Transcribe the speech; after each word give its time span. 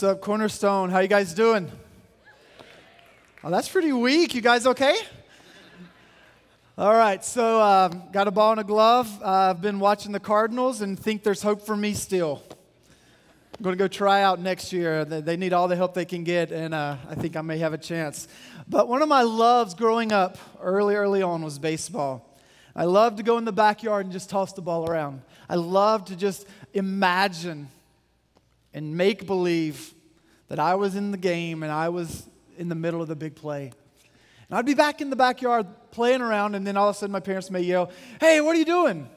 What's 0.00 0.12
up, 0.16 0.22
Cornerstone? 0.22 0.88
How 0.88 1.00
you 1.00 1.08
guys 1.08 1.34
doing? 1.34 1.70
Oh, 3.44 3.50
that's 3.50 3.68
pretty 3.68 3.92
weak. 3.92 4.34
You 4.34 4.40
guys 4.40 4.66
okay? 4.66 4.96
All 6.78 6.94
right, 6.94 7.22
so 7.22 7.60
um, 7.60 8.04
got 8.10 8.26
a 8.26 8.30
ball 8.30 8.52
and 8.52 8.60
a 8.62 8.64
glove. 8.64 9.06
Uh, 9.22 9.50
I've 9.50 9.60
been 9.60 9.78
watching 9.78 10.12
the 10.12 10.18
Cardinals 10.18 10.80
and 10.80 10.98
think 10.98 11.22
there's 11.22 11.42
hope 11.42 11.66
for 11.66 11.76
me 11.76 11.92
still. 11.92 12.42
I'm 12.48 13.62
going 13.62 13.76
to 13.76 13.78
go 13.78 13.88
try 13.88 14.22
out 14.22 14.40
next 14.40 14.72
year. 14.72 15.04
They, 15.04 15.36
need 15.36 15.52
all 15.52 15.68
the 15.68 15.76
help 15.76 15.92
they 15.92 16.06
can 16.06 16.24
get, 16.24 16.50
and 16.50 16.72
uh, 16.72 16.96
I 17.06 17.14
think 17.14 17.36
I 17.36 17.42
may 17.42 17.58
have 17.58 17.74
a 17.74 17.78
chance. 17.78 18.26
But 18.66 18.88
one 18.88 19.02
of 19.02 19.08
my 19.10 19.20
loves 19.20 19.74
growing 19.74 20.12
up 20.12 20.38
early, 20.62 20.94
early 20.94 21.20
on 21.20 21.42
was 21.42 21.58
baseball. 21.58 22.26
I 22.74 22.84
loved 22.84 23.18
to 23.18 23.22
go 23.22 23.36
in 23.36 23.44
the 23.44 23.52
backyard 23.52 24.06
and 24.06 24.14
just 24.14 24.30
toss 24.30 24.54
the 24.54 24.62
ball 24.62 24.88
around. 24.88 25.20
I 25.46 25.56
loved 25.56 26.06
to 26.06 26.16
just 26.16 26.46
imagine 26.72 27.68
and 28.72 28.96
make 28.96 29.26
believe 29.26 29.94
that 30.48 30.58
I 30.58 30.74
was 30.74 30.96
in 30.96 31.10
the 31.10 31.18
game 31.18 31.62
and 31.62 31.72
I 31.72 31.88
was 31.88 32.26
in 32.58 32.68
the 32.68 32.74
middle 32.74 33.00
of 33.00 33.08
the 33.08 33.16
big 33.16 33.34
play. 33.34 33.72
And 34.48 34.58
I'd 34.58 34.66
be 34.66 34.74
back 34.74 35.00
in 35.00 35.10
the 35.10 35.16
backyard 35.16 35.66
playing 35.92 36.20
around, 36.20 36.54
and 36.54 36.66
then 36.66 36.76
all 36.76 36.88
of 36.88 36.96
a 36.96 36.98
sudden 36.98 37.12
my 37.12 37.20
parents 37.20 37.50
may 37.50 37.60
yell, 37.60 37.90
Hey, 38.20 38.40
what 38.40 38.56
are 38.56 38.58
you 38.58 38.64
doing? 38.64 39.08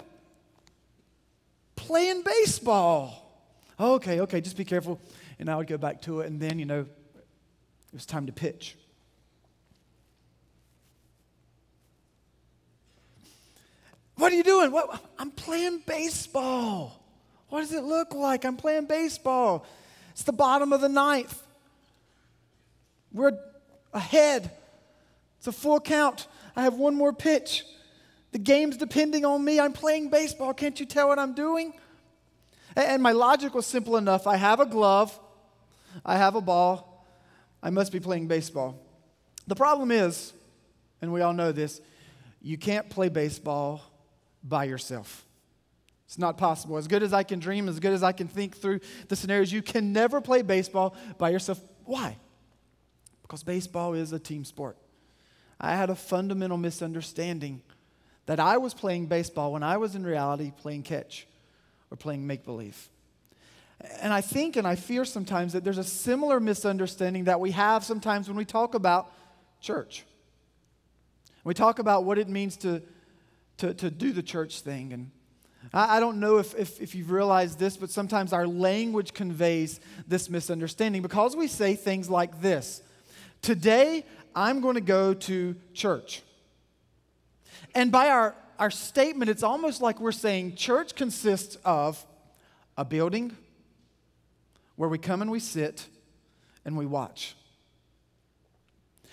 Playing 1.75 2.23
baseball. 2.23 3.19
Okay, 3.79 4.21
okay, 4.21 4.41
just 4.41 4.55
be 4.55 4.65
careful. 4.65 4.99
And 5.39 5.49
I 5.49 5.55
would 5.55 5.67
go 5.67 5.77
back 5.77 6.01
to 6.03 6.21
it, 6.21 6.27
and 6.27 6.39
then, 6.39 6.59
you 6.59 6.65
know, 6.65 6.81
it 6.81 7.93
was 7.93 8.05
time 8.05 8.27
to 8.27 8.31
pitch. 8.31 8.77
What 14.15 14.31
are 14.31 14.35
you 14.35 14.43
doing? 14.43 14.71
What? 14.71 15.03
I'm 15.17 15.31
playing 15.31 15.81
baseball. 15.85 17.02
What 17.53 17.59
does 17.59 17.71
it 17.71 17.83
look 17.83 18.15
like? 18.15 18.45
I'm 18.45 18.57
playing 18.57 18.85
baseball. 18.85 19.63
It's 20.09 20.23
the 20.23 20.33
bottom 20.33 20.73
of 20.73 20.81
the 20.81 20.89
ninth. 20.89 21.39
We're 23.11 23.37
ahead. 23.93 24.49
It's 25.37 25.45
a 25.45 25.51
full 25.51 25.79
count. 25.79 26.25
I 26.55 26.63
have 26.63 26.73
one 26.73 26.95
more 26.95 27.13
pitch. 27.13 27.63
The 28.31 28.39
game's 28.39 28.75
depending 28.75 29.23
on 29.23 29.45
me. 29.45 29.59
I'm 29.59 29.71
playing 29.71 30.09
baseball. 30.09 30.55
Can't 30.55 30.79
you 30.79 30.87
tell 30.87 31.09
what 31.09 31.19
I'm 31.19 31.35
doing? 31.35 31.73
And 32.75 33.03
my 33.03 33.11
logic 33.11 33.53
was 33.53 33.67
simple 33.67 33.97
enough. 33.97 34.25
I 34.25 34.35
have 34.35 34.59
a 34.59 34.65
glove, 34.65 35.19
I 36.03 36.17
have 36.17 36.33
a 36.33 36.41
ball, 36.41 37.05
I 37.61 37.69
must 37.69 37.91
be 37.91 37.99
playing 37.99 38.27
baseball. 38.27 38.79
The 39.45 39.55
problem 39.55 39.91
is, 39.91 40.33
and 41.03 41.13
we 41.13 41.21
all 41.21 41.33
know 41.33 41.51
this, 41.51 41.81
you 42.41 42.57
can't 42.57 42.89
play 42.89 43.09
baseball 43.09 43.83
by 44.43 44.63
yourself. 44.63 45.23
It's 46.13 46.19
not 46.19 46.37
possible. 46.37 46.77
As 46.77 46.87
good 46.87 47.01
as 47.01 47.11
I 47.11 47.23
can 47.23 47.39
dream, 47.39 47.67
as 47.67 47.79
good 47.79 47.91
as 47.91 48.03
I 48.03 48.11
can 48.11 48.27
think 48.27 48.55
through 48.55 48.81
the 49.07 49.15
scenarios, 49.15 49.51
you 49.51 49.63
can 49.63 49.93
never 49.93 50.21
play 50.21 50.43
baseball 50.43 50.95
by 51.17 51.31
yourself. 51.31 51.59
Why? 51.85 52.17
Because 53.23 53.41
baseball 53.41 53.95
is 53.95 54.13
a 54.13 54.19
team 54.19 54.45
sport. 54.45 54.77
I 55.59 55.75
had 55.75 55.89
a 55.89 55.95
fundamental 55.95 56.57
misunderstanding 56.57 57.63
that 58.27 58.39
I 58.39 58.57
was 58.57 58.75
playing 58.75 59.07
baseball 59.07 59.53
when 59.53 59.63
I 59.63 59.77
was 59.77 59.95
in 59.95 60.05
reality 60.05 60.53
playing 60.55 60.83
catch 60.83 61.25
or 61.89 61.97
playing 61.97 62.27
make 62.27 62.45
believe. 62.45 62.91
And 63.99 64.13
I 64.13 64.21
think 64.21 64.55
and 64.55 64.67
I 64.67 64.75
fear 64.75 65.05
sometimes 65.05 65.53
that 65.53 65.63
there's 65.63 65.79
a 65.79 65.83
similar 65.83 66.39
misunderstanding 66.39 67.23
that 67.23 67.39
we 67.39 67.49
have 67.53 67.83
sometimes 67.83 68.27
when 68.27 68.37
we 68.37 68.45
talk 68.45 68.75
about 68.75 69.11
church. 69.61 70.05
We 71.43 71.55
talk 71.55 71.79
about 71.79 72.03
what 72.03 72.19
it 72.19 72.29
means 72.29 72.55
to, 72.57 72.83
to, 73.57 73.73
to 73.73 73.89
do 73.89 74.11
the 74.11 74.21
church 74.21 74.61
thing 74.61 74.93
and 74.93 75.09
I, 75.71 75.99
don't 75.99 76.19
know 76.19 76.37
if, 76.37 76.53
if, 76.55 76.81
if 76.81 76.95
you've 76.95 77.11
realized 77.11 77.57
this, 77.57 77.77
but 77.77 77.89
sometimes 77.89 78.33
our 78.33 78.45
language 78.45 79.13
conveys 79.13 79.79
this 80.07 80.29
misunderstanding 80.29 81.01
because 81.01 81.35
we 81.35 81.47
say 81.47 81.75
things 81.75 82.09
like 82.09 82.41
this 82.41 82.81
Today, 83.41 84.05
I'm 84.35 84.61
going 84.61 84.75
to 84.75 84.81
go 84.81 85.13
to 85.13 85.55
church. 85.73 86.21
And 87.75 87.91
by 87.91 88.09
our, 88.09 88.35
our 88.59 88.71
statement, 88.71 89.29
it's 89.29 89.43
almost 89.43 89.81
like 89.81 89.99
we're 89.99 90.11
saying 90.11 90.55
church 90.55 90.95
consists 90.95 91.57
of 91.65 92.03
a 92.77 92.85
building 92.85 93.35
where 94.75 94.89
we 94.89 94.97
come 94.97 95.21
and 95.21 95.29
we 95.29 95.39
sit 95.39 95.87
and 96.65 96.77
we 96.77 96.85
watch. 96.85 97.35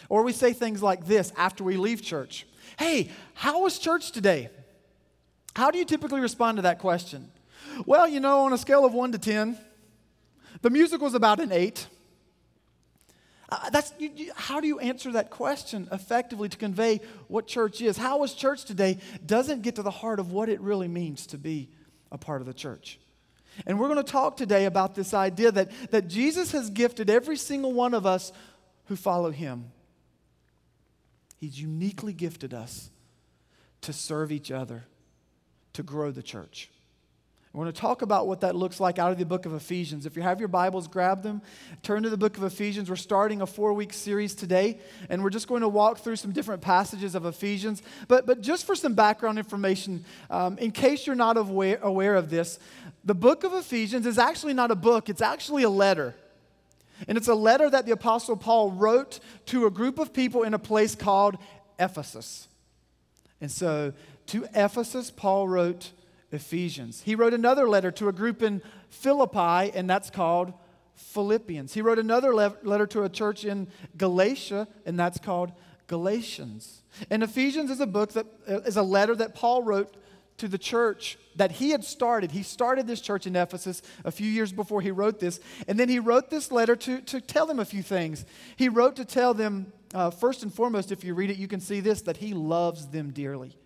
Or 0.08 0.22
we 0.22 0.32
say 0.32 0.52
things 0.52 0.82
like 0.82 1.06
this 1.06 1.32
after 1.36 1.64
we 1.64 1.76
leave 1.76 2.02
church 2.02 2.46
Hey, 2.78 3.10
how 3.34 3.62
was 3.62 3.78
church 3.78 4.12
today? 4.12 4.48
How 5.54 5.70
do 5.70 5.78
you 5.78 5.84
typically 5.84 6.20
respond 6.20 6.56
to 6.58 6.62
that 6.62 6.78
question? 6.78 7.30
Well, 7.86 8.06
you 8.08 8.20
know, 8.20 8.40
on 8.44 8.52
a 8.52 8.58
scale 8.58 8.84
of 8.84 8.92
1 8.92 9.12
to 9.12 9.18
10, 9.18 9.58
the 10.62 10.70
music 10.70 11.00
was 11.00 11.14
about 11.14 11.40
an 11.40 11.52
8. 11.52 11.86
Uh, 13.48 13.70
that's, 13.70 13.92
you, 13.98 14.10
you, 14.14 14.32
how 14.36 14.60
do 14.60 14.68
you 14.68 14.78
answer 14.78 15.10
that 15.12 15.30
question 15.30 15.88
effectively 15.90 16.48
to 16.48 16.56
convey 16.56 17.00
what 17.26 17.46
church 17.46 17.80
is? 17.80 17.96
How 17.96 18.22
is 18.22 18.32
church 18.32 18.64
today 18.64 18.98
doesn't 19.26 19.62
get 19.62 19.76
to 19.76 19.82
the 19.82 19.90
heart 19.90 20.20
of 20.20 20.30
what 20.30 20.48
it 20.48 20.60
really 20.60 20.88
means 20.88 21.26
to 21.28 21.38
be 21.38 21.68
a 22.12 22.18
part 22.18 22.40
of 22.40 22.46
the 22.46 22.54
church. 22.54 22.98
And 23.66 23.78
we're 23.78 23.88
going 23.88 24.04
to 24.04 24.10
talk 24.10 24.36
today 24.36 24.64
about 24.64 24.94
this 24.94 25.12
idea 25.12 25.52
that, 25.52 25.70
that 25.90 26.08
Jesus 26.08 26.52
has 26.52 26.70
gifted 26.70 27.10
every 27.10 27.36
single 27.36 27.72
one 27.72 27.94
of 27.94 28.06
us 28.06 28.32
who 28.86 28.96
follow 28.96 29.30
him. 29.30 29.70
He's 31.38 31.60
uniquely 31.60 32.12
gifted 32.12 32.54
us 32.54 32.90
to 33.82 33.92
serve 33.92 34.30
each 34.30 34.50
other 34.50 34.84
to 35.74 35.82
grow 35.82 36.10
the 36.10 36.22
church. 36.22 36.70
We're 37.52 37.64
going 37.64 37.72
to 37.72 37.80
talk 37.80 38.02
about 38.02 38.28
what 38.28 38.42
that 38.42 38.54
looks 38.54 38.78
like 38.78 39.00
out 39.00 39.10
of 39.10 39.18
the 39.18 39.24
book 39.24 39.44
of 39.44 39.54
Ephesians. 39.54 40.06
If 40.06 40.14
you 40.14 40.22
have 40.22 40.38
your 40.38 40.46
Bibles, 40.46 40.86
grab 40.86 41.24
them, 41.24 41.42
turn 41.82 42.04
to 42.04 42.10
the 42.10 42.16
book 42.16 42.36
of 42.36 42.44
Ephesians. 42.44 42.88
We're 42.88 42.94
starting 42.94 43.42
a 43.42 43.46
four 43.46 43.72
week 43.72 43.92
series 43.92 44.36
today, 44.36 44.78
and 45.08 45.20
we're 45.20 45.30
just 45.30 45.48
going 45.48 45.62
to 45.62 45.68
walk 45.68 45.98
through 45.98 46.14
some 46.14 46.30
different 46.30 46.62
passages 46.62 47.16
of 47.16 47.26
Ephesians. 47.26 47.82
But, 48.06 48.24
but 48.24 48.40
just 48.40 48.66
for 48.66 48.76
some 48.76 48.94
background 48.94 49.36
information, 49.36 50.04
um, 50.30 50.58
in 50.58 50.70
case 50.70 51.08
you're 51.08 51.16
not 51.16 51.36
aware, 51.36 51.80
aware 51.82 52.14
of 52.14 52.30
this, 52.30 52.60
the 53.04 53.16
book 53.16 53.42
of 53.42 53.52
Ephesians 53.52 54.06
is 54.06 54.16
actually 54.16 54.54
not 54.54 54.70
a 54.70 54.76
book, 54.76 55.08
it's 55.08 55.22
actually 55.22 55.64
a 55.64 55.70
letter. 55.70 56.14
And 57.08 57.18
it's 57.18 57.28
a 57.28 57.34
letter 57.34 57.68
that 57.68 57.84
the 57.84 57.92
Apostle 57.92 58.36
Paul 58.36 58.70
wrote 58.70 59.18
to 59.46 59.66
a 59.66 59.70
group 59.72 59.98
of 59.98 60.12
people 60.12 60.44
in 60.44 60.54
a 60.54 60.58
place 60.58 60.94
called 60.94 61.36
Ephesus. 61.80 62.46
And 63.40 63.50
so 63.50 63.92
to 64.30 64.46
Ephesus, 64.54 65.10
Paul 65.10 65.48
wrote 65.48 65.90
Ephesians. 66.30 67.02
He 67.02 67.16
wrote 67.16 67.34
another 67.34 67.68
letter 67.68 67.90
to 67.92 68.08
a 68.08 68.12
group 68.12 68.42
in 68.42 68.62
Philippi, 68.88 69.72
and 69.74 69.90
that's 69.90 70.08
called 70.08 70.52
Philippians. 70.94 71.74
He 71.74 71.82
wrote 71.82 71.98
another 71.98 72.32
le- 72.32 72.56
letter 72.62 72.86
to 72.88 73.02
a 73.02 73.08
church 73.08 73.44
in 73.44 73.66
Galatia, 73.96 74.68
and 74.86 74.98
that's 74.98 75.18
called 75.18 75.50
Galatians. 75.88 76.82
And 77.10 77.24
Ephesians 77.24 77.72
is 77.72 77.80
a 77.80 77.86
book 77.86 78.12
that 78.12 78.26
uh, 78.48 78.60
a 78.76 78.82
letter 78.82 79.16
that 79.16 79.34
Paul 79.34 79.64
wrote 79.64 79.96
to 80.36 80.46
the 80.46 80.58
church 80.58 81.18
that 81.34 81.50
he 81.50 81.70
had 81.70 81.84
started. 81.84 82.30
He 82.30 82.44
started 82.44 82.86
this 82.86 83.00
church 83.00 83.26
in 83.26 83.34
Ephesus 83.34 83.82
a 84.04 84.12
few 84.12 84.28
years 84.28 84.52
before 84.52 84.80
he 84.80 84.92
wrote 84.92 85.18
this. 85.18 85.40
And 85.66 85.78
then 85.78 85.88
he 85.88 85.98
wrote 85.98 86.30
this 86.30 86.52
letter 86.52 86.76
to, 86.76 87.00
to 87.00 87.20
tell 87.20 87.46
them 87.46 87.58
a 87.58 87.64
few 87.64 87.82
things. 87.82 88.24
He 88.54 88.68
wrote 88.68 88.94
to 88.96 89.04
tell 89.04 89.34
them, 89.34 89.72
uh, 89.92 90.10
first 90.10 90.44
and 90.44 90.54
foremost, 90.54 90.92
if 90.92 91.02
you 91.02 91.14
read 91.14 91.30
it, 91.30 91.36
you 91.36 91.48
can 91.48 91.60
see 91.60 91.80
this, 91.80 92.02
that 92.02 92.18
he 92.18 92.32
loves 92.32 92.86
them 92.86 93.10
dearly 93.10 93.56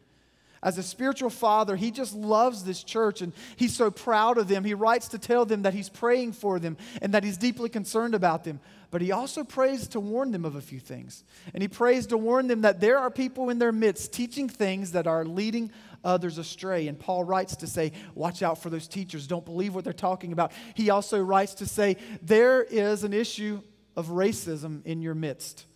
as 0.64 0.78
a 0.78 0.82
spiritual 0.82 1.28
father, 1.28 1.76
he 1.76 1.90
just 1.90 2.14
loves 2.14 2.64
this 2.64 2.82
church 2.82 3.20
and 3.20 3.34
he's 3.56 3.76
so 3.76 3.90
proud 3.90 4.38
of 4.38 4.49
them. 4.49 4.64
He 4.64 4.72
writes 4.72 5.08
to 5.08 5.19
tell 5.19 5.44
them 5.44 5.62
that 5.62 5.75
he's 5.75 5.90
praying 5.90 6.32
for 6.32 6.58
them 6.58 6.78
and 7.02 7.12
that 7.12 7.22
he's 7.22 7.37
deeply 7.37 7.69
concerned 7.69 8.14
about 8.14 8.44
them. 8.44 8.58
But 8.90 9.02
he 9.02 9.12
also 9.12 9.44
prays 9.44 9.88
to 9.88 10.00
warn 10.00 10.32
them 10.32 10.44
of 10.44 10.56
a 10.56 10.61
few 10.62 10.81
things. 10.81 11.22
And 11.52 11.62
he 11.62 11.69
prays 11.69 12.06
to 12.06 12.16
warn 12.16 12.46
them 12.46 12.62
that 12.62 12.81
there 12.81 12.99
are 12.99 13.11
people 13.11 13.50
in 13.50 13.58
their 13.58 13.72
midst 13.72 14.12
teaching 14.12 14.49
things 14.49 14.93
that 14.93 15.06
are 15.06 15.25
leading 15.25 15.70
others 16.02 16.38
astray. 16.38 16.88
And 16.88 16.99
Paul 16.99 17.25
writes 17.25 17.56
to 17.56 17.66
say, 17.66 17.93
Watch 18.14 18.43
out 18.43 18.62
for 18.62 18.70
those 18.70 18.88
teachers. 18.88 19.26
Don't 19.26 19.44
believe 19.44 19.75
what 19.75 19.84
they're 19.84 19.93
talking 19.93 20.32
about. 20.32 20.52
He 20.75 20.90
also 20.90 21.20
writes 21.20 21.55
to 21.55 21.66
say, 21.66 21.96
There 22.22 22.62
is 22.62 23.05
an 23.05 23.12
issue 23.12 23.61
of 23.96 24.06
racism 24.08 24.84
in 24.87 25.02
your 25.02 25.14
midst. 25.14 25.66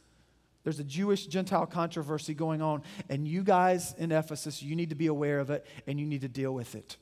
There's 0.69 0.81
a 0.81 0.85
Jewish 0.85 1.25
Gentile 1.25 1.65
controversy 1.65 2.35
going 2.35 2.61
on, 2.61 2.83
and 3.09 3.27
you 3.27 3.43
guys 3.43 3.95
in 3.97 4.13
Ephesus, 4.13 4.63
you 4.63 4.77
need 4.77 4.91
to 4.91 4.95
be 4.95 5.07
aware 5.07 5.41
of 5.41 5.49
it 5.49 5.65
and 5.87 5.99
you 5.99 6.05
need 6.05 6.21
to 6.21 6.29
deal 6.29 6.53
with 6.53 6.75
it. 6.75 6.99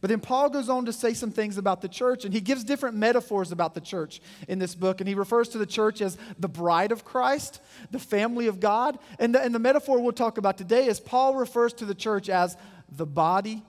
But 0.00 0.10
then 0.10 0.18
Paul 0.18 0.50
goes 0.50 0.68
on 0.68 0.86
to 0.86 0.92
say 0.92 1.14
some 1.14 1.30
things 1.30 1.56
about 1.56 1.82
the 1.82 1.88
church, 1.88 2.24
and 2.24 2.34
he 2.34 2.40
gives 2.40 2.64
different 2.64 2.96
metaphors 2.96 3.52
about 3.52 3.74
the 3.74 3.80
church 3.80 4.20
in 4.48 4.58
this 4.58 4.74
book. 4.74 5.00
And 5.00 5.06
he 5.06 5.14
refers 5.14 5.48
to 5.50 5.58
the 5.58 5.66
church 5.66 6.00
as 6.00 6.18
the 6.36 6.48
bride 6.48 6.90
of 6.90 7.04
Christ, 7.04 7.60
the 7.92 8.00
family 8.00 8.48
of 8.48 8.58
God. 8.58 8.98
And 9.20 9.32
the, 9.32 9.40
and 9.40 9.54
the 9.54 9.60
metaphor 9.60 10.00
we'll 10.00 10.10
talk 10.10 10.36
about 10.36 10.58
today 10.58 10.86
is 10.86 10.98
Paul 10.98 11.36
refers 11.36 11.74
to 11.74 11.84
the 11.84 11.94
church 11.94 12.28
as 12.28 12.56
the 12.90 13.06
body 13.06 13.62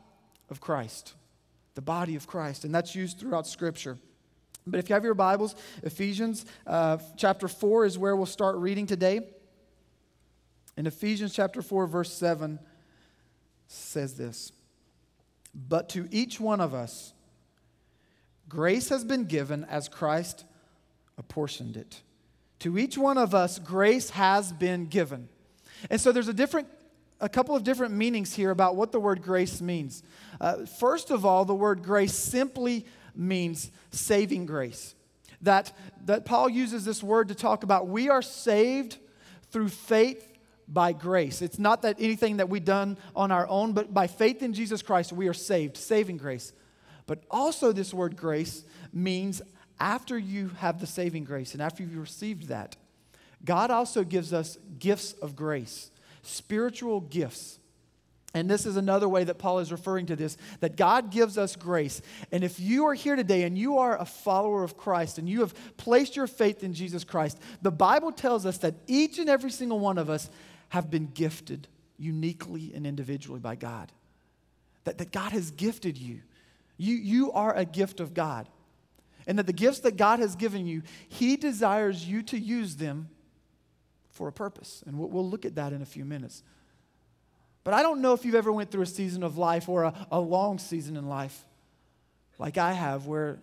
of 0.49 0.61
Christ. 0.61 1.13
The 1.75 1.83
body 1.83 2.15
of 2.15 2.25
Christ. 2.25 2.63
And 2.63 2.73
that's 2.73 2.95
used 2.95 3.19
throughout 3.19 3.45
Scripture. 3.45 3.99
But 4.67 4.79
if 4.79 4.89
you 4.89 4.93
have 4.93 5.03
your 5.03 5.13
Bibles, 5.13 5.55
Ephesians 5.83 6.45
uh, 6.65 6.97
chapter 7.15 7.47
4 7.47 7.85
is 7.85 7.97
where 7.97 8.15
we'll 8.15 8.25
start 8.25 8.57
reading 8.57 8.85
today. 8.85 9.21
In 10.75 10.85
Ephesians 10.85 11.33
chapter 11.33 11.61
4, 11.61 11.87
verse 11.87 12.11
7 12.13 12.59
says 13.67 14.15
this 14.15 14.51
But 15.55 15.89
to 15.89 16.07
each 16.11 16.39
one 16.39 16.59
of 16.59 16.73
us, 16.73 17.13
grace 18.49 18.89
has 18.89 19.05
been 19.05 19.23
given 19.25 19.63
as 19.65 19.87
Christ 19.87 20.43
apportioned 21.17 21.77
it. 21.77 22.01
To 22.59 22.77
each 22.77 22.97
one 22.97 23.17
of 23.17 23.33
us, 23.33 23.59
grace 23.59 24.09
has 24.11 24.51
been 24.51 24.87
given. 24.87 25.29
And 25.89 26.01
so 26.01 26.11
there's 26.11 26.27
a 26.27 26.33
different 26.33 26.67
a 27.19 27.29
couple 27.29 27.55
of 27.55 27.63
different 27.63 27.95
meanings 27.95 28.35
here 28.35 28.51
about 28.51 28.75
what 28.75 28.91
the 28.91 28.99
word 28.99 29.23
grace 29.23 29.59
means. 29.59 30.03
Uh, 30.39 30.65
first 30.65 31.09
of 31.09 31.25
all, 31.25 31.45
the 31.45 31.55
word 31.55 31.81
grace 31.81 32.13
simply 32.13 32.85
means 33.17 33.71
saving 33.91 34.45
grace. 34.45 34.95
That, 35.41 35.71
that 36.05 36.25
Paul 36.25 36.49
uses 36.49 36.85
this 36.85 37.03
word 37.03 37.27
to 37.27 37.35
talk 37.35 37.63
about 37.63 37.87
we 37.87 38.09
are 38.09 38.21
saved 38.21 38.97
through 39.51 39.69
faith 39.69 40.33
by 40.67 40.91
grace. 40.93 41.41
It's 41.41 41.59
not 41.59 41.83
that 41.83 41.97
anything 41.99 42.37
that 42.37 42.49
we've 42.49 42.65
done 42.65 42.97
on 43.15 43.31
our 43.31 43.47
own, 43.47 43.73
but 43.73 43.93
by 43.93 44.07
faith 44.07 44.43
in 44.43 44.53
Jesus 44.53 44.81
Christ, 44.81 45.13
we 45.13 45.27
are 45.27 45.33
saved, 45.33 45.77
saving 45.77 46.17
grace. 46.17 46.53
But 47.05 47.23
also, 47.31 47.71
this 47.71 47.93
word 47.93 48.17
grace 48.17 48.65
means 48.91 49.41
after 49.79 50.17
you 50.17 50.49
have 50.59 50.79
the 50.79 50.87
saving 50.87 51.23
grace 51.23 51.53
and 51.53 51.61
after 51.61 51.83
you've 51.83 51.97
received 51.97 52.49
that, 52.49 52.75
God 53.45 53.71
also 53.71 54.03
gives 54.03 54.33
us 54.33 54.57
gifts 54.79 55.13
of 55.13 55.35
grace, 55.35 55.91
spiritual 56.21 56.99
gifts. 56.99 57.59
And 58.33 58.49
this 58.49 58.65
is 58.65 58.75
another 58.75 59.07
way 59.07 59.23
that 59.23 59.37
Paul 59.37 59.59
is 59.59 59.71
referring 59.71 60.07
to 60.07 60.15
this 60.15 60.37
that 60.59 60.75
God 60.75 61.11
gives 61.11 61.37
us 61.37 61.55
grace. 61.55 62.01
And 62.31 62.43
if 62.43 62.59
you 62.59 62.85
are 62.87 62.93
here 62.93 63.15
today 63.15 63.43
and 63.43 63.57
you 63.57 63.77
are 63.77 63.99
a 63.99 64.05
follower 64.05 64.63
of 64.63 64.77
Christ 64.77 65.17
and 65.17 65.29
you 65.29 65.39
have 65.39 65.53
placed 65.77 66.15
your 66.15 66.27
faith 66.27 66.63
in 66.63 66.73
Jesus 66.73 67.03
Christ, 67.03 67.39
the 67.61 67.71
Bible 67.71 68.11
tells 68.11 68.45
us 68.45 68.57
that 68.59 68.75
each 68.85 69.17
and 69.17 69.29
every 69.29 69.51
single 69.51 69.79
one 69.79 69.97
of 69.97 70.09
us 70.09 70.29
have 70.69 70.91
been 70.91 71.07
gifted 71.07 71.67
uniquely 71.97 72.71
and 72.75 72.85
individually 72.85 73.39
by 73.39 73.55
God. 73.55 73.91
That, 74.83 74.97
that 74.99 75.11
God 75.11 75.31
has 75.31 75.51
gifted 75.51 75.97
you. 75.97 76.21
you. 76.77 76.95
You 76.95 77.31
are 77.31 77.55
a 77.55 77.65
gift 77.65 77.99
of 77.99 78.13
God. 78.13 78.47
And 79.25 79.39
that 79.39 79.45
the 79.45 79.53
gifts 79.53 79.79
that 79.79 79.97
God 79.97 80.19
has 80.19 80.35
given 80.35 80.65
you, 80.65 80.83
He 81.09 81.35
desires 81.37 82.05
you 82.05 82.21
to 82.23 82.37
use 82.37 82.75
them 82.75 83.09
for 84.09 84.27
a 84.27 84.31
purpose. 84.31 84.83
And 84.85 84.97
we'll, 84.97 85.09
we'll 85.09 85.29
look 85.29 85.45
at 85.45 85.55
that 85.55 85.73
in 85.73 85.81
a 85.81 85.85
few 85.85 86.05
minutes. 86.05 86.43
But 87.67 87.73
I 87.73 87.83
don't 87.83 87.99
know 87.99 88.13
if 88.13 88.23
you've 88.23 88.33
ever 88.33 88.53
went 88.53 88.71
through 88.71 88.83
a 88.83 88.85
season 88.85 89.23
of 89.23 89.37
life 89.37 89.67
or 89.67 89.83
a, 89.83 90.07
a 90.09 90.21
long 90.21 90.57
season 90.57 90.95
in 90.95 91.09
life 91.09 91.43
like 92.39 92.57
I 92.57 92.71
have 92.71 93.07
where 93.07 93.39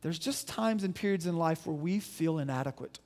there's 0.00 0.18
just 0.18 0.48
times 0.48 0.82
and 0.82 0.94
periods 0.94 1.26
in 1.26 1.36
life 1.36 1.66
where 1.66 1.76
we 1.76 2.00
feel 2.00 2.38
inadequate. 2.38 3.00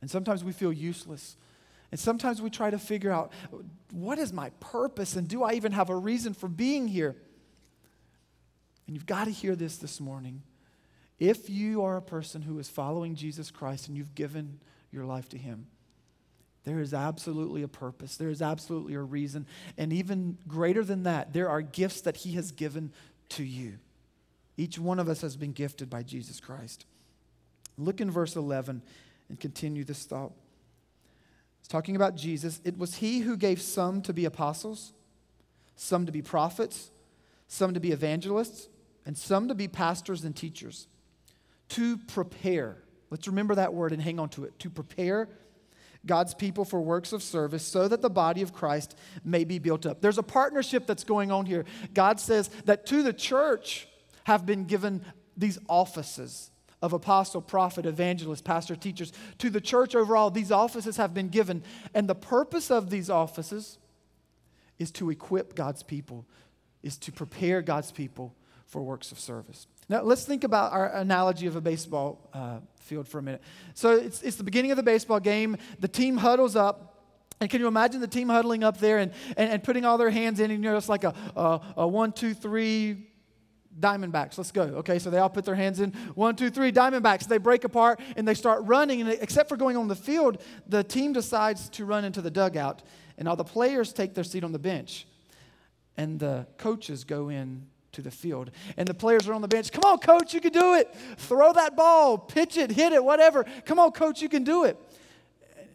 And 0.00 0.10
sometimes 0.10 0.42
we 0.42 0.50
feel 0.50 0.72
useless. 0.72 1.36
And 1.92 2.00
sometimes 2.00 2.42
we 2.42 2.50
try 2.50 2.68
to 2.68 2.80
figure 2.80 3.12
out 3.12 3.30
what 3.92 4.18
is 4.18 4.32
my 4.32 4.50
purpose 4.58 5.14
and 5.14 5.28
do 5.28 5.44
I 5.44 5.52
even 5.52 5.70
have 5.70 5.88
a 5.88 5.96
reason 5.96 6.34
for 6.34 6.48
being 6.48 6.88
here? 6.88 7.14
And 8.88 8.96
you've 8.96 9.06
got 9.06 9.26
to 9.26 9.30
hear 9.30 9.54
this 9.54 9.76
this 9.76 10.00
morning. 10.00 10.42
If 11.20 11.48
you 11.48 11.84
are 11.84 11.96
a 11.96 12.02
person 12.02 12.42
who 12.42 12.58
is 12.58 12.68
following 12.68 13.14
Jesus 13.14 13.52
Christ 13.52 13.86
and 13.86 13.96
you've 13.96 14.16
given 14.16 14.58
your 14.90 15.04
life 15.04 15.28
to 15.28 15.38
Him, 15.38 15.68
there 16.66 16.80
is 16.80 16.92
absolutely 16.92 17.62
a 17.62 17.68
purpose. 17.68 18.16
There 18.16 18.28
is 18.28 18.42
absolutely 18.42 18.94
a 18.94 19.00
reason. 19.00 19.46
And 19.78 19.92
even 19.92 20.36
greater 20.48 20.82
than 20.82 21.04
that, 21.04 21.32
there 21.32 21.48
are 21.48 21.62
gifts 21.62 22.00
that 22.02 22.16
He 22.16 22.32
has 22.32 22.50
given 22.50 22.90
to 23.30 23.44
you. 23.44 23.78
Each 24.56 24.76
one 24.76 24.98
of 24.98 25.08
us 25.08 25.20
has 25.20 25.36
been 25.36 25.52
gifted 25.52 25.88
by 25.88 26.02
Jesus 26.02 26.40
Christ. 26.40 26.84
Look 27.78 28.00
in 28.00 28.10
verse 28.10 28.34
11 28.34 28.82
and 29.28 29.40
continue 29.40 29.84
this 29.84 30.04
thought. 30.04 30.32
It's 31.60 31.68
talking 31.68 31.94
about 31.94 32.16
Jesus. 32.16 32.60
It 32.64 32.76
was 32.76 32.96
he 32.96 33.20
who 33.20 33.36
gave 33.36 33.62
some 33.62 34.02
to 34.02 34.12
be 34.12 34.24
apostles, 34.24 34.92
some 35.76 36.04
to 36.04 36.12
be 36.12 36.20
prophets, 36.20 36.90
some 37.46 37.74
to 37.74 37.80
be 37.80 37.92
evangelists, 37.92 38.68
and 39.04 39.16
some 39.16 39.46
to 39.46 39.54
be 39.54 39.68
pastors 39.68 40.24
and 40.24 40.34
teachers. 40.34 40.88
To 41.70 41.96
prepare. 41.96 42.78
Let's 43.10 43.28
remember 43.28 43.54
that 43.54 43.72
word 43.72 43.92
and 43.92 44.02
hang 44.02 44.18
on 44.18 44.30
to 44.30 44.44
it. 44.44 44.58
To 44.60 44.70
prepare 44.70 45.28
God's 46.06 46.34
people 46.34 46.64
for 46.64 46.80
works 46.80 47.12
of 47.12 47.22
service 47.22 47.64
so 47.64 47.88
that 47.88 48.02
the 48.02 48.10
body 48.10 48.42
of 48.42 48.52
Christ 48.52 48.96
may 49.24 49.44
be 49.44 49.58
built 49.58 49.86
up. 49.86 50.00
There's 50.00 50.18
a 50.18 50.22
partnership 50.22 50.86
that's 50.86 51.04
going 51.04 51.32
on 51.32 51.46
here. 51.46 51.64
God 51.94 52.20
says 52.20 52.48
that 52.64 52.86
to 52.86 53.02
the 53.02 53.12
church 53.12 53.88
have 54.24 54.46
been 54.46 54.64
given 54.64 55.04
these 55.36 55.58
offices 55.68 56.50
of 56.82 56.92
apostle, 56.92 57.40
prophet, 57.40 57.86
evangelist, 57.86 58.44
pastor, 58.44 58.76
teachers. 58.76 59.12
To 59.38 59.50
the 59.50 59.60
church 59.60 59.94
overall, 59.94 60.30
these 60.30 60.52
offices 60.52 60.96
have 60.96 61.14
been 61.14 61.28
given. 61.28 61.62
And 61.94 62.08
the 62.08 62.14
purpose 62.14 62.70
of 62.70 62.90
these 62.90 63.10
offices 63.10 63.78
is 64.78 64.90
to 64.92 65.10
equip 65.10 65.54
God's 65.54 65.82
people, 65.82 66.26
is 66.82 66.96
to 66.98 67.12
prepare 67.12 67.62
God's 67.62 67.92
people 67.92 68.34
for 68.66 68.82
works 68.82 69.10
of 69.12 69.18
service. 69.18 69.66
Now, 69.88 70.02
let's 70.02 70.24
think 70.24 70.44
about 70.44 70.72
our 70.72 70.92
analogy 70.94 71.46
of 71.46 71.56
a 71.56 71.60
baseball 71.60 72.28
uh, 72.34 72.58
field 72.86 73.06
for 73.06 73.18
a 73.18 73.22
minute. 73.22 73.42
So, 73.74 73.96
it's, 73.96 74.22
it's 74.22 74.36
the 74.36 74.44
beginning 74.44 74.70
of 74.70 74.76
the 74.76 74.82
baseball 74.82 75.20
game. 75.20 75.56
The 75.80 75.88
team 75.88 76.16
huddles 76.16 76.56
up. 76.56 76.94
And 77.38 77.50
can 77.50 77.60
you 77.60 77.66
imagine 77.66 78.00
the 78.00 78.06
team 78.06 78.30
huddling 78.30 78.64
up 78.64 78.78
there 78.78 78.96
and, 78.96 79.12
and, 79.36 79.50
and 79.50 79.62
putting 79.62 79.84
all 79.84 79.98
their 79.98 80.08
hands 80.08 80.40
in? 80.40 80.50
And 80.50 80.64
you 80.64 80.70
know, 80.70 80.76
it's 80.76 80.88
like 80.88 81.04
a, 81.04 81.12
a, 81.36 81.60
a 81.76 81.86
one, 81.86 82.12
two, 82.12 82.32
three, 82.32 83.08
Diamondbacks, 83.78 84.38
let's 84.38 84.52
go. 84.52 84.62
Okay, 84.62 84.98
so 84.98 85.10
they 85.10 85.18
all 85.18 85.28
put 85.28 85.44
their 85.44 85.54
hands 85.54 85.80
in. 85.80 85.92
One, 86.14 86.34
two, 86.34 86.48
three, 86.48 86.72
Diamondbacks. 86.72 87.28
They 87.28 87.38
break 87.38 87.64
apart 87.64 88.00
and 88.16 88.26
they 88.26 88.34
start 88.34 88.62
running. 88.64 89.02
And 89.02 89.10
except 89.10 89.48
for 89.48 89.56
going 89.56 89.76
on 89.76 89.88
the 89.88 89.96
field, 89.96 90.40
the 90.66 90.82
team 90.82 91.12
decides 91.12 91.68
to 91.70 91.84
run 91.84 92.04
into 92.04 92.22
the 92.22 92.30
dugout. 92.30 92.82
And 93.18 93.28
all 93.28 93.36
the 93.36 93.44
players 93.44 93.92
take 93.92 94.14
their 94.14 94.24
seat 94.24 94.44
on 94.44 94.52
the 94.52 94.58
bench. 94.58 95.06
And 95.96 96.18
the 96.18 96.46
coaches 96.56 97.04
go 97.04 97.28
in 97.28 97.66
to 97.96 98.02
the 98.02 98.10
field. 98.10 98.50
And 98.76 98.86
the 98.86 98.94
players 98.94 99.28
are 99.28 99.34
on 99.34 99.42
the 99.42 99.48
bench. 99.48 99.72
Come 99.72 99.84
on, 99.84 99.98
coach, 99.98 100.32
you 100.32 100.40
can 100.40 100.52
do 100.52 100.74
it. 100.74 100.94
Throw 101.16 101.52
that 101.52 101.76
ball, 101.76 102.16
pitch 102.16 102.56
it, 102.56 102.70
hit 102.70 102.92
it, 102.92 103.04
whatever. 103.04 103.44
Come 103.64 103.78
on, 103.78 103.90
coach, 103.90 104.22
you 104.22 104.28
can 104.28 104.44
do 104.44 104.64
it. 104.64 104.78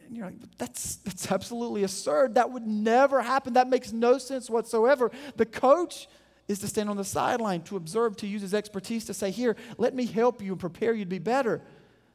And 0.08 0.16
you're 0.16 0.26
like, 0.26 0.36
that's, 0.58 0.96
that's 0.98 1.32
absolutely 1.32 1.84
absurd. 1.84 2.36
That 2.36 2.52
would 2.52 2.66
never 2.66 3.22
happen. 3.22 3.54
That 3.54 3.70
makes 3.70 3.92
no 3.92 4.18
sense 4.18 4.50
whatsoever. 4.50 5.12
The 5.36 5.46
coach 5.46 6.08
is 6.48 6.60
to 6.60 6.68
stand 6.68 6.90
on 6.90 6.98
the 6.98 7.04
sideline, 7.04 7.62
to 7.64 7.78
observe, 7.78 8.18
to 8.18 8.28
use 8.28 8.42
his 8.42 8.54
expertise 8.54 9.06
to 9.06 9.14
say, 9.14 9.32
Here, 9.32 9.56
let 9.78 9.94
me 9.96 10.06
help 10.06 10.42
you 10.42 10.52
and 10.52 10.60
prepare 10.60 10.94
you 10.94 11.06
to 11.06 11.10
be 11.10 11.20
better. 11.20 11.62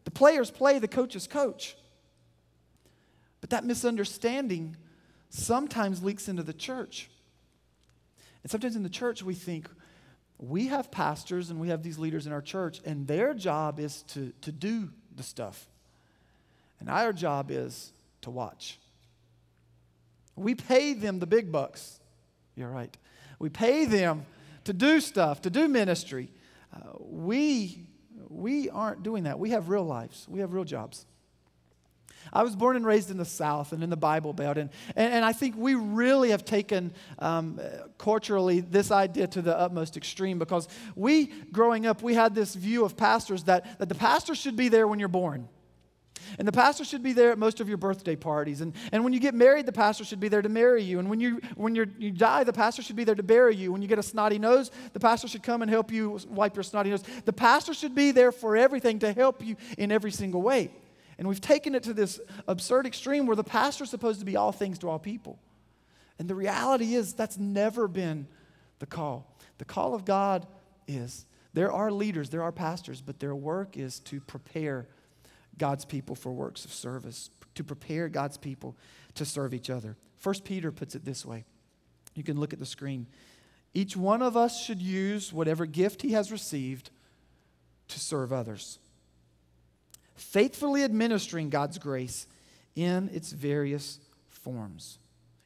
The 0.04 0.10
players 0.10 0.50
play, 0.50 0.78
the 0.78 0.88
coaches 0.88 1.26
coach. 1.26 1.76
But 3.40 3.50
that 3.50 3.64
misunderstanding 3.64 4.76
sometimes 5.30 6.02
leaks 6.02 6.28
into 6.28 6.42
the 6.42 6.52
church. 6.52 7.08
And 8.42 8.50
sometimes 8.50 8.76
in 8.76 8.84
the 8.84 8.88
church, 8.88 9.22
we 9.24 9.34
think 9.34 9.68
we 10.38 10.66
have 10.68 10.90
pastors 10.90 11.50
and 11.50 11.58
we 11.58 11.68
have 11.68 11.82
these 11.82 11.98
leaders 11.98 12.26
in 12.26 12.32
our 12.32 12.42
church, 12.42 12.80
and 12.84 13.06
their 13.06 13.34
job 13.34 13.80
is 13.80 14.02
to, 14.08 14.32
to 14.42 14.52
do 14.52 14.90
the 15.14 15.22
stuff. 15.22 15.68
And 16.78 16.90
our 16.90 17.12
job 17.12 17.50
is 17.50 17.92
to 18.22 18.30
watch. 18.30 18.78
We 20.34 20.54
pay 20.54 20.92
them 20.92 21.18
the 21.18 21.26
big 21.26 21.50
bucks. 21.50 21.98
You're 22.54 22.68
right. 22.68 22.94
We 23.38 23.48
pay 23.48 23.86
them 23.86 24.26
to 24.64 24.72
do 24.72 25.00
stuff, 25.00 25.42
to 25.42 25.50
do 25.50 25.68
ministry. 25.68 26.30
Uh, 26.74 26.98
we, 26.98 27.86
we 28.28 28.68
aren't 28.68 29.02
doing 29.02 29.24
that. 29.24 29.38
We 29.38 29.50
have 29.50 29.68
real 29.68 29.84
lives, 29.84 30.26
we 30.28 30.40
have 30.40 30.52
real 30.52 30.64
jobs. 30.64 31.06
I 32.32 32.42
was 32.42 32.56
born 32.56 32.76
and 32.76 32.84
raised 32.84 33.10
in 33.10 33.16
the 33.16 33.24
South 33.24 33.72
and 33.72 33.82
in 33.82 33.90
the 33.90 33.96
Bible 33.96 34.32
Belt, 34.32 34.58
and, 34.58 34.70
and, 34.94 35.12
and 35.14 35.24
I 35.24 35.32
think 35.32 35.56
we 35.56 35.74
really 35.74 36.30
have 36.30 36.44
taken 36.44 36.92
um, 37.18 37.60
culturally 37.98 38.60
this 38.60 38.90
idea 38.90 39.26
to 39.28 39.42
the 39.42 39.56
utmost 39.56 39.96
extreme 39.96 40.38
because 40.38 40.68
we, 40.94 41.26
growing 41.52 41.86
up, 41.86 42.02
we 42.02 42.14
had 42.14 42.34
this 42.34 42.54
view 42.54 42.84
of 42.84 42.96
pastors 42.96 43.44
that, 43.44 43.78
that 43.78 43.88
the 43.88 43.94
pastor 43.94 44.34
should 44.34 44.56
be 44.56 44.68
there 44.68 44.86
when 44.86 44.98
you're 44.98 45.08
born. 45.08 45.48
And 46.38 46.46
the 46.46 46.52
pastor 46.52 46.84
should 46.84 47.02
be 47.02 47.12
there 47.12 47.30
at 47.30 47.38
most 47.38 47.60
of 47.60 47.68
your 47.68 47.78
birthday 47.78 48.16
parties. 48.16 48.60
And, 48.60 48.74
and 48.92 49.04
when 49.04 49.12
you 49.12 49.20
get 49.20 49.34
married, 49.34 49.66
the 49.66 49.72
pastor 49.72 50.04
should 50.04 50.18
be 50.18 50.28
there 50.28 50.42
to 50.42 50.48
marry 50.48 50.82
you. 50.82 50.98
And 50.98 51.08
when, 51.08 51.20
you, 51.20 51.40
when 51.54 51.74
you 51.74 51.86
you 51.98 52.10
die, 52.10 52.42
the 52.44 52.52
pastor 52.52 52.82
should 52.82 52.96
be 52.96 53.04
there 53.04 53.14
to 53.14 53.22
bury 53.22 53.54
you. 53.54 53.72
When 53.72 53.82
you 53.82 53.88
get 53.88 53.98
a 53.98 54.02
snotty 54.02 54.38
nose, 54.38 54.70
the 54.92 55.00
pastor 55.00 55.28
should 55.28 55.42
come 55.42 55.62
and 55.62 55.70
help 55.70 55.92
you 55.92 56.18
wipe 56.28 56.56
your 56.56 56.62
snotty 56.62 56.90
nose. 56.90 57.04
The 57.24 57.32
pastor 57.32 57.74
should 57.74 57.94
be 57.94 58.10
there 58.10 58.32
for 58.32 58.56
everything 58.56 58.98
to 59.00 59.12
help 59.12 59.44
you 59.44 59.56
in 59.78 59.92
every 59.92 60.10
single 60.10 60.42
way. 60.42 60.70
And 61.18 61.26
we've 61.26 61.40
taken 61.40 61.74
it 61.74 61.82
to 61.84 61.94
this 61.94 62.20
absurd 62.46 62.86
extreme 62.86 63.26
where 63.26 63.36
the 63.36 63.44
pastor 63.44 63.84
is 63.84 63.90
supposed 63.90 64.20
to 64.20 64.26
be 64.26 64.36
all 64.36 64.52
things 64.52 64.78
to 64.80 64.88
all 64.88 64.98
people. 64.98 65.38
And 66.18 66.28
the 66.28 66.34
reality 66.34 66.94
is, 66.94 67.14
that's 67.14 67.38
never 67.38 67.88
been 67.88 68.26
the 68.78 68.86
call. 68.86 69.36
The 69.58 69.64
call 69.64 69.94
of 69.94 70.04
God 70.04 70.46
is 70.86 71.26
there 71.54 71.72
are 71.72 71.90
leaders, 71.90 72.28
there 72.28 72.42
are 72.42 72.52
pastors, 72.52 73.00
but 73.00 73.18
their 73.18 73.34
work 73.34 73.76
is 73.76 74.00
to 74.00 74.20
prepare 74.20 74.86
God's 75.58 75.86
people 75.86 76.14
for 76.14 76.32
works 76.32 76.64
of 76.64 76.72
service, 76.72 77.30
to 77.54 77.64
prepare 77.64 78.08
God's 78.08 78.36
people 78.36 78.76
to 79.14 79.24
serve 79.24 79.54
each 79.54 79.70
other. 79.70 79.96
First 80.16 80.44
Peter 80.44 80.70
puts 80.70 80.94
it 80.94 81.04
this 81.04 81.24
way. 81.24 81.44
You 82.14 82.22
can 82.22 82.38
look 82.38 82.52
at 82.52 82.58
the 82.58 82.66
screen. 82.66 83.06
Each 83.74 83.96
one 83.96 84.22
of 84.22 84.36
us 84.36 84.62
should 84.62 84.80
use 84.80 85.32
whatever 85.32 85.66
gift 85.66 86.02
he 86.02 86.12
has 86.12 86.32
received 86.32 86.90
to 87.88 88.00
serve 88.00 88.32
others, 88.32 88.78
faithfully 90.16 90.82
administering 90.82 91.50
God's 91.50 91.78
grace 91.78 92.26
in 92.74 93.08
its 93.12 93.32
various 93.32 94.00
forms. 94.28 94.98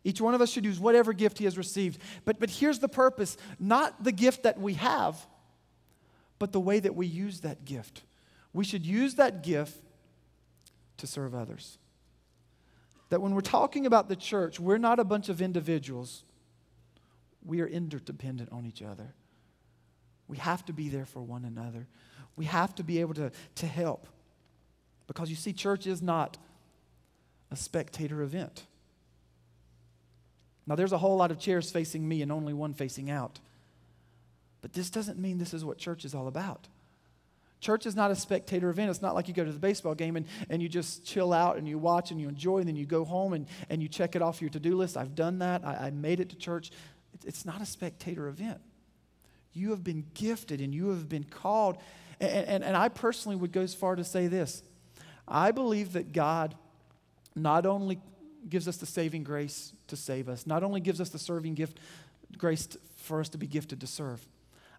Each 0.03 0.21
one 0.21 0.35
of 0.35 0.41
us 0.41 0.50
should 0.50 0.65
use 0.65 0.81
whatever 0.81 1.12
gift 1.12 1.39
he 1.39 1.45
has 1.45 1.59
received. 1.59 2.00
But, 2.25 2.41
but 2.41 2.49
here's 2.49 2.79
the 2.79 2.89
purpose 2.89 3.37
not 3.59 4.03
the 4.03 4.12
gift 4.12 4.45
that 4.45 4.59
we 4.59 4.75
have, 4.75 5.17
but 6.39 6.53
the 6.53 6.61
way 6.61 6.81
that 6.81 6.95
we 6.95 7.07
use 7.07 7.41
that 7.41 7.65
gift 7.65 8.03
we 8.53 8.65
should 8.65 8.85
use 8.85 9.15
that 9.17 9.43
gift 9.43 9.79
to 10.97 11.07
serve 11.07 11.35
others. 11.35 11.79
That 13.11 13.21
when 13.21 13.35
we're 13.35 13.41
talking 13.41 13.87
about 13.87 14.09
the 14.09 14.17
church, 14.17 14.61
we're 14.61 14.79
not 14.79 14.99
a 14.99 15.05
bunch 15.05 15.29
of 15.29 15.41
individuals, 15.41 16.25
we 17.45 17.61
are 17.61 17.67
interdependent 17.67 18.50
on 18.53 18.67
each 18.67 18.83
other. 18.83 19.15
We 20.29 20.37
have 20.37 20.65
to 20.67 20.73
be 20.73 20.89
there 20.89 21.07
for 21.07 21.23
one 21.23 21.45
another. 21.45 21.89
We 22.37 22.45
have 22.45 22.75
to 22.77 22.85
be 22.85 23.00
able 23.00 23.15
to, 23.15 23.33
to 23.57 23.67
help. 23.67 24.07
Because 25.11 25.29
you 25.29 25.35
see, 25.35 25.52
church 25.52 25.88
is 25.88 26.00
not 26.00 26.38
a 27.50 27.57
spectator 27.57 28.23
event. 28.23 28.64
Now, 30.69 30.76
there's 30.76 30.93
a 30.93 30.99
whole 30.99 31.17
lot 31.17 31.33
of 31.33 31.40
chairs 31.40 31.69
facing 31.69 32.09
me 32.09 32.23
and 32.23 32.31
only 32.31 32.52
one 32.52 32.75
facing 32.75 33.11
out. 33.11 33.40
But 34.62 34.73
this 34.73 34.88
doesn't 34.88 35.19
mean 35.19 35.38
this 35.38 35.52
is 35.52 35.64
what 35.64 35.79
church 35.79 36.05
is 36.05 36.14
all 36.14 36.29
about. 36.29 36.69
Church 37.61 37.87
is 37.87 37.97
not 37.97 38.12
a 38.12 38.14
spectator 38.14 38.71
event. 38.71 38.88
It's 38.88 39.02
not 39.02 39.17
like 39.17 39.26
you 39.26 39.35
go 39.35 39.45
to 39.45 39.50
the 39.50 39.59
baseball 39.59 39.97
game 39.97 40.14
and, 40.14 40.26
and 40.49 40.62
you 40.62 40.69
just 40.69 41.05
chill 41.05 41.33
out 41.33 41.57
and 41.57 41.67
you 41.67 41.76
watch 41.76 42.12
and 42.12 42.21
you 42.21 42.29
enjoy, 42.29 42.59
and 42.59 42.69
then 42.69 42.76
you 42.76 42.87
go 42.87 43.05
home 43.05 43.33
and, 43.33 43.49
and 43.69 43.83
you 43.83 43.88
check 43.88 44.14
it 44.14 44.23
off 44.23 44.40
your 44.40 44.50
to 44.50 44.61
do 44.61 44.76
list. 44.76 44.97
I've 44.97 45.17
done 45.17 45.40
that. 45.40 45.64
I, 45.64 45.87
I 45.87 45.90
made 45.90 46.21
it 46.21 46.29
to 46.29 46.37
church. 46.37 46.71
It's 47.26 47.45
not 47.45 47.61
a 47.61 47.67
spectator 47.67 48.29
event. 48.29 48.61
You 49.55 49.71
have 49.71 49.83
been 49.83 50.05
gifted 50.14 50.61
and 50.61 50.73
you 50.73 50.90
have 50.90 51.09
been 51.09 51.25
called. 51.25 51.79
And, 52.21 52.47
and, 52.47 52.64
and 52.64 52.76
I 52.76 52.90
personally 52.90 53.35
would 53.35 53.50
go 53.50 53.62
as 53.62 53.75
far 53.75 53.97
to 53.97 54.05
say 54.05 54.29
this 54.29 54.62
I 55.31 55.53
believe 55.53 55.93
that 55.93 56.13
God 56.13 56.55
not 57.35 57.65
only 57.65 58.01
gives 58.49 58.67
us 58.67 58.77
the 58.79 58.87
saving 58.87 59.23
grace 59.23 59.73
to 59.87 59.97
save 59.97 60.29
us, 60.29 60.47
not 60.47 60.63
only 60.63 60.81
gives 60.81 61.01
us 61.01 61.11
the 61.11 61.19
serving 61.19 61.55
gift, 61.55 61.79
grace 62.37 62.69
for 62.97 63.21
us 63.21 63.29
to 63.31 63.39
be 63.39 63.47
gifted 63.47 63.81
to 63.81 63.87
serve 63.87 64.27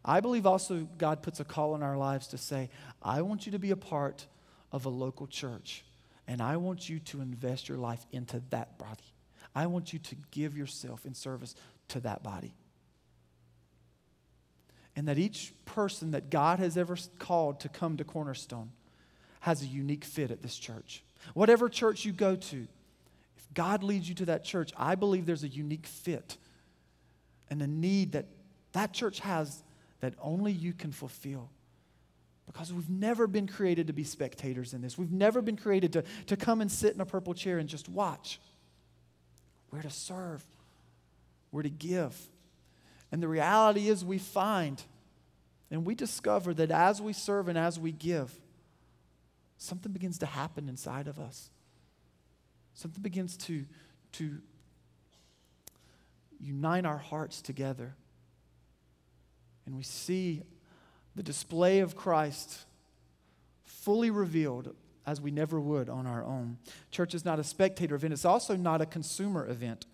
I 0.03 0.19
believe 0.19 0.45
also 0.45 0.87
God 0.97 1.21
puts 1.21 1.39
a 1.39 1.43
call 1.43 1.75
in 1.75 1.83
our 1.83 1.97
lives 1.97 2.27
to 2.27 2.37
say, 2.37 2.69
I 3.01 3.21
want 3.21 3.45
you 3.45 3.51
to 3.51 3.59
be 3.59 3.71
a 3.71 3.75
part 3.75 4.25
of 4.71 4.85
a 4.85 4.89
local 4.89 5.27
church, 5.27 5.83
and 6.27 6.41
I 6.41 6.57
want 6.57 6.89
you 6.89 6.99
to 6.99 7.21
invest 7.21 7.69
your 7.69 7.77
life 7.77 8.05
into 8.11 8.41
that 8.49 8.77
body. 8.79 9.13
I 9.53 9.67
want 9.67 9.93
you 9.93 9.99
to 9.99 10.15
give 10.31 10.57
yourself 10.57 11.05
in 11.05 11.13
service 11.13 11.55
to 11.89 11.99
that 12.01 12.23
body. 12.23 12.53
And 14.95 15.07
that 15.07 15.17
each 15.17 15.53
person 15.65 16.11
that 16.11 16.29
God 16.29 16.59
has 16.59 16.77
ever 16.77 16.97
called 17.19 17.59
to 17.61 17.69
come 17.69 17.97
to 17.97 18.03
Cornerstone 18.03 18.71
has 19.41 19.61
a 19.61 19.65
unique 19.65 20.05
fit 20.05 20.31
at 20.31 20.41
this 20.41 20.57
church. 20.57 21.03
Whatever 21.33 21.69
church 21.69 22.05
you 22.05 22.11
go 22.11 22.35
to, 22.35 22.67
if 23.37 23.53
God 23.53 23.83
leads 23.83 24.07
you 24.07 24.15
to 24.15 24.25
that 24.25 24.43
church, 24.43 24.71
I 24.77 24.95
believe 24.95 25.25
there's 25.25 25.43
a 25.43 25.49
unique 25.49 25.85
fit 25.85 26.37
and 27.49 27.61
a 27.61 27.67
need 27.67 28.13
that 28.13 28.27
that 28.71 28.93
church 28.93 29.19
has 29.19 29.63
that 29.99 30.13
only 30.21 30.51
you 30.51 30.73
can 30.73 30.91
fulfill. 30.91 31.49
Because 32.47 32.73
we've 32.73 32.89
never 32.89 33.27
been 33.27 33.47
created 33.47 33.87
to 33.87 33.93
be 33.93 34.03
spectators 34.03 34.73
in 34.73 34.81
this. 34.81 34.97
We've 34.97 35.11
never 35.11 35.41
been 35.41 35.57
created 35.57 35.93
to, 35.93 36.03
to 36.27 36.35
come 36.35 36.61
and 36.61 36.71
sit 36.71 36.93
in 36.93 37.01
a 37.01 37.05
purple 37.05 37.33
chair 37.33 37.59
and 37.59 37.69
just 37.69 37.87
watch. 37.87 38.39
We're 39.71 39.81
to 39.81 39.89
serve, 39.89 40.43
we're 41.51 41.63
to 41.63 41.69
give. 41.69 42.15
And 43.11 43.21
the 43.21 43.27
reality 43.27 43.89
is, 43.89 44.05
we 44.05 44.17
find 44.17 44.81
and 45.69 45.85
we 45.85 45.95
discover 45.95 46.53
that 46.53 46.71
as 46.71 47.01
we 47.01 47.13
serve 47.13 47.47
and 47.47 47.57
as 47.57 47.79
we 47.79 47.91
give, 47.91 48.33
something 49.61 49.91
begins 49.91 50.17
to 50.19 50.25
happen 50.25 50.67
inside 50.67 51.07
of 51.07 51.19
us. 51.19 51.49
Something 52.73 53.03
begins 53.03 53.37
to, 53.37 53.65
to 54.13 54.37
unite 56.39 56.85
our 56.85 56.97
hearts 56.97 57.41
together 57.41 57.95
and 59.65 59.77
we 59.77 59.83
see 59.83 60.41
the 61.15 61.23
display 61.23 61.79
of 61.79 61.95
Christ 61.95 62.65
fully 63.63 64.09
revealed 64.09 64.75
as 65.05 65.21
we 65.21 65.31
never 65.31 65.59
would 65.59 65.89
on 65.89 66.05
our 66.05 66.23
own. 66.23 66.57
Church 66.89 67.13
is 67.13 67.23
not 67.23 67.39
a 67.39 67.43
spectator 67.43 67.95
event, 67.95 68.13
it's 68.13 68.25
also 68.25 68.55
not 68.55 68.81
a 68.81 68.85
consumer 68.85 69.47
event. 69.47 69.85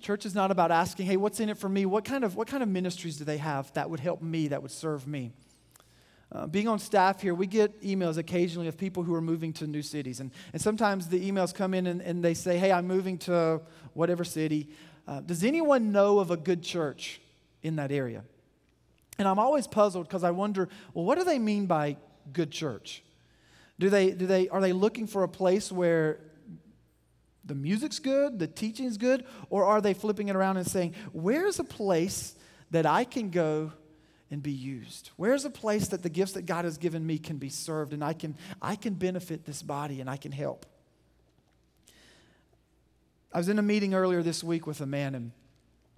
Church 0.00 0.26
is 0.26 0.34
not 0.34 0.50
about 0.50 0.70
asking, 0.70 1.06
hey, 1.06 1.16
what's 1.16 1.40
in 1.40 1.48
it 1.48 1.56
for 1.56 1.68
me? 1.68 1.86
What 1.86 2.04
kind 2.04 2.24
of, 2.24 2.36
what 2.36 2.46
kind 2.46 2.62
of 2.62 2.68
ministries 2.68 3.16
do 3.16 3.24
they 3.24 3.38
have 3.38 3.72
that 3.72 3.88
would 3.88 4.00
help 4.00 4.20
me, 4.20 4.48
that 4.48 4.60
would 4.60 4.70
serve 4.70 5.06
me? 5.06 5.32
Uh, 6.34 6.48
being 6.48 6.66
on 6.66 6.80
staff 6.80 7.22
here, 7.22 7.32
we 7.32 7.46
get 7.46 7.80
emails 7.80 8.18
occasionally 8.18 8.66
of 8.66 8.76
people 8.76 9.04
who 9.04 9.14
are 9.14 9.20
moving 9.20 9.52
to 9.52 9.68
new 9.68 9.82
cities. 9.82 10.18
And, 10.18 10.32
and 10.52 10.60
sometimes 10.60 11.06
the 11.06 11.30
emails 11.30 11.54
come 11.54 11.74
in 11.74 11.86
and, 11.86 12.02
and 12.02 12.24
they 12.24 12.34
say, 12.34 12.58
hey, 12.58 12.72
I'm 12.72 12.88
moving 12.88 13.18
to 13.18 13.60
whatever 13.92 14.24
city. 14.24 14.68
Uh, 15.06 15.20
does 15.20 15.44
anyone 15.44 15.92
know 15.92 16.18
of 16.18 16.32
a 16.32 16.36
good 16.36 16.62
church 16.62 17.20
in 17.62 17.76
that 17.76 17.92
area? 17.92 18.24
And 19.16 19.28
I'm 19.28 19.38
always 19.38 19.68
puzzled 19.68 20.08
because 20.08 20.24
I 20.24 20.32
wonder, 20.32 20.68
well, 20.92 21.04
what 21.04 21.18
do 21.18 21.24
they 21.24 21.38
mean 21.38 21.66
by 21.66 21.98
good 22.32 22.50
church? 22.50 23.04
Do 23.78 23.88
they, 23.88 24.10
do 24.10 24.26
they, 24.26 24.48
are 24.48 24.60
they 24.60 24.72
looking 24.72 25.06
for 25.06 25.22
a 25.22 25.28
place 25.28 25.70
where 25.70 26.18
the 27.44 27.54
music's 27.54 28.00
good, 28.00 28.40
the 28.40 28.48
teaching's 28.48 28.96
good, 28.96 29.24
or 29.50 29.64
are 29.64 29.80
they 29.80 29.94
flipping 29.94 30.28
it 30.28 30.34
around 30.34 30.56
and 30.56 30.66
saying, 30.66 30.94
where's 31.12 31.60
a 31.60 31.64
place 31.64 32.34
that 32.72 32.86
I 32.86 33.04
can 33.04 33.30
go 33.30 33.72
and 34.30 34.42
be 34.42 34.52
used? 34.52 35.10
Where's 35.16 35.44
a 35.44 35.50
place 35.50 35.88
that 35.88 36.02
the 36.02 36.08
gifts 36.08 36.32
that 36.32 36.46
God 36.46 36.64
has 36.64 36.78
given 36.78 37.06
me 37.06 37.18
can 37.18 37.38
be 37.38 37.48
served 37.48 37.92
and 37.92 38.02
I 38.02 38.12
can, 38.12 38.36
I 38.60 38.76
can 38.76 38.94
benefit 38.94 39.44
this 39.44 39.62
body 39.62 40.00
and 40.00 40.08
I 40.08 40.16
can 40.16 40.32
help? 40.32 40.66
I 43.32 43.38
was 43.38 43.48
in 43.48 43.58
a 43.58 43.62
meeting 43.62 43.94
earlier 43.94 44.22
this 44.22 44.44
week 44.44 44.64
with 44.64 44.80
a 44.80 44.86
man, 44.86 45.16
and 45.16 45.32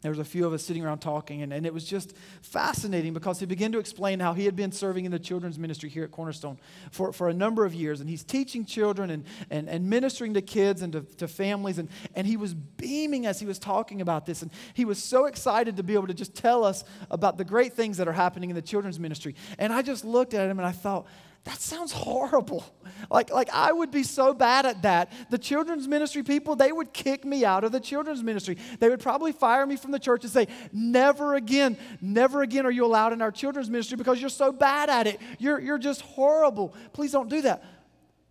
there 0.07 0.13
was 0.13 0.21
a 0.21 0.25
few 0.25 0.47
of 0.47 0.53
us 0.53 0.63
sitting 0.63 0.85
around 0.85 1.01
talking, 1.01 1.43
and, 1.43 1.53
and 1.53 1.67
it 1.67 1.75
was 1.75 1.85
just 1.85 2.15
fascinating 2.41 3.13
because 3.13 3.41
he 3.41 3.47
began 3.47 3.73
to 3.73 3.81
explain 3.81 4.21
how 4.21 4.35
he 4.35 4.45
had 4.45 4.55
been 4.55 4.71
serving 4.71 5.05
in 5.05 5.11
the 5.11 5.19
children's 5.19 5.59
ministry 5.59 5.89
here 5.89 6.05
at 6.05 6.13
Cornerstone 6.13 6.61
for, 6.93 7.13
for 7.13 7.29
a 7.29 7.35
number 7.35 7.65
of 7.65 7.75
years. 7.75 8.01
And 8.01 8.09
he's 8.09 8.23
teaching 8.23 8.65
children 8.65 9.11
and, 9.11 9.25
and, 9.51 9.69
and 9.69 9.91
ministering 9.91 10.35
to 10.35 10.43
kids 10.43 10.83
and 10.83 10.93
to, 10.93 11.01
to 11.17 11.27
families. 11.27 11.79
And, 11.79 11.89
and 12.15 12.25
he 12.25 12.37
was 12.37 12.55
beaming 12.55 13.27
as 13.27 13.41
he 13.41 13.47
was 13.47 13.59
talking 13.59 14.01
about 14.01 14.27
this. 14.27 14.43
And 14.43 14.53
he 14.75 14.85
was 14.85 15.03
so 15.03 15.25
excited 15.25 15.77
to 15.77 15.83
be 15.83 15.95
able 15.95 16.07
to 16.07 16.15
just 16.15 16.37
tell 16.37 16.65
us 16.65 16.85
about 17.11 17.37
the 17.37 17.45
great 17.45 17.73
things 17.73 17.97
that 17.97 18.07
are 18.07 18.13
happening 18.13 18.49
in 18.49 18.55
the 18.55 18.63
children's 18.63 19.01
ministry. 19.01 19.35
And 19.59 19.73
I 19.73 19.83
just 19.83 20.05
looked 20.05 20.35
at 20.35 20.49
him 20.49 20.61
and 20.61 20.69
I 20.69 20.73
thought, 20.73 21.07
that 21.47 21.61
sounds 21.61 21.93
horrible. 21.93 22.65
Like, 23.09 23.31
like 23.31 23.51
I 23.53 23.71
would 23.71 23.93
be 23.93 24.03
so 24.03 24.35
bad 24.35 24.67
at 24.67 24.83
that. 24.83 25.13
The 25.31 25.39
children's 25.39 25.87
ministry 25.87 26.25
people, 26.25 26.57
they 26.57 26.73
would 26.73 26.93
kick 26.93 27.25
me 27.25 27.45
out 27.45 27.63
of 27.63 27.71
the 27.71 27.79
children's 27.79 28.21
ministry. 28.21 28.57
They 28.81 28.89
would 28.89 28.99
probably 29.01 29.31
fire 29.31 29.65
me 29.65 29.77
from 29.77 29.93
the 29.93 30.01
church 30.01 30.25
and 30.25 30.33
say, 30.33 30.49
Never 30.73 31.37
again, 31.37 31.77
never 32.01 32.43
again 32.43 32.67
are 32.67 32.71
you 32.71 32.85
allowed 32.85 33.13
in 33.13 33.23
our 33.23 33.31
children's 33.31 33.71
ministry 33.71 33.97
because 33.97 34.21
you're 34.21 34.29
so 34.29 34.51
bad 34.51 34.89
at 34.89 35.07
it. 35.07 35.21
You're, 35.39 35.61
you're 35.61 35.79
just 35.79 36.01
horrible. 36.01 36.75
Please 36.95 37.13
don't 37.13 37.29
do 37.29 37.43
that. 37.43 37.63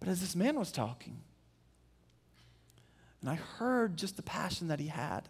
But 0.02 0.10
as 0.10 0.20
this 0.20 0.36
man 0.36 0.60
was 0.60 0.72
talking, 0.72 1.22
and 3.22 3.30
I 3.30 3.36
heard 3.36 3.96
just 3.96 4.18
the 4.18 4.24
passion 4.24 4.68
that 4.70 4.80
he 4.82 4.88
had, 4.88 5.30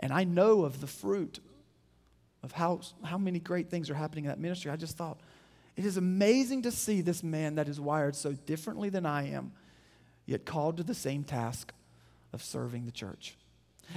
and 0.00 0.12
I 0.12 0.24
know 0.24 0.64
of 0.64 0.80
the 0.80 0.88
fruit 0.88 1.38
of 2.42 2.50
how, 2.50 2.80
how 3.04 3.18
many 3.18 3.38
great 3.38 3.70
things 3.70 3.88
are 3.88 3.94
happening 3.94 4.24
in 4.24 4.30
that 4.30 4.40
ministry, 4.40 4.70
I 4.72 4.76
just 4.76 4.96
thought, 4.96 5.20
it 5.76 5.84
is 5.84 5.96
amazing 5.96 6.62
to 6.62 6.70
see 6.70 7.00
this 7.00 7.22
man 7.22 7.56
that 7.56 7.68
is 7.68 7.80
wired 7.80 8.14
so 8.14 8.32
differently 8.32 8.88
than 8.88 9.06
I 9.06 9.28
am, 9.28 9.52
yet 10.26 10.44
called 10.44 10.76
to 10.76 10.82
the 10.82 10.94
same 10.94 11.24
task 11.24 11.72
of 12.32 12.42
serving 12.42 12.86
the 12.86 12.92
church. 12.92 13.36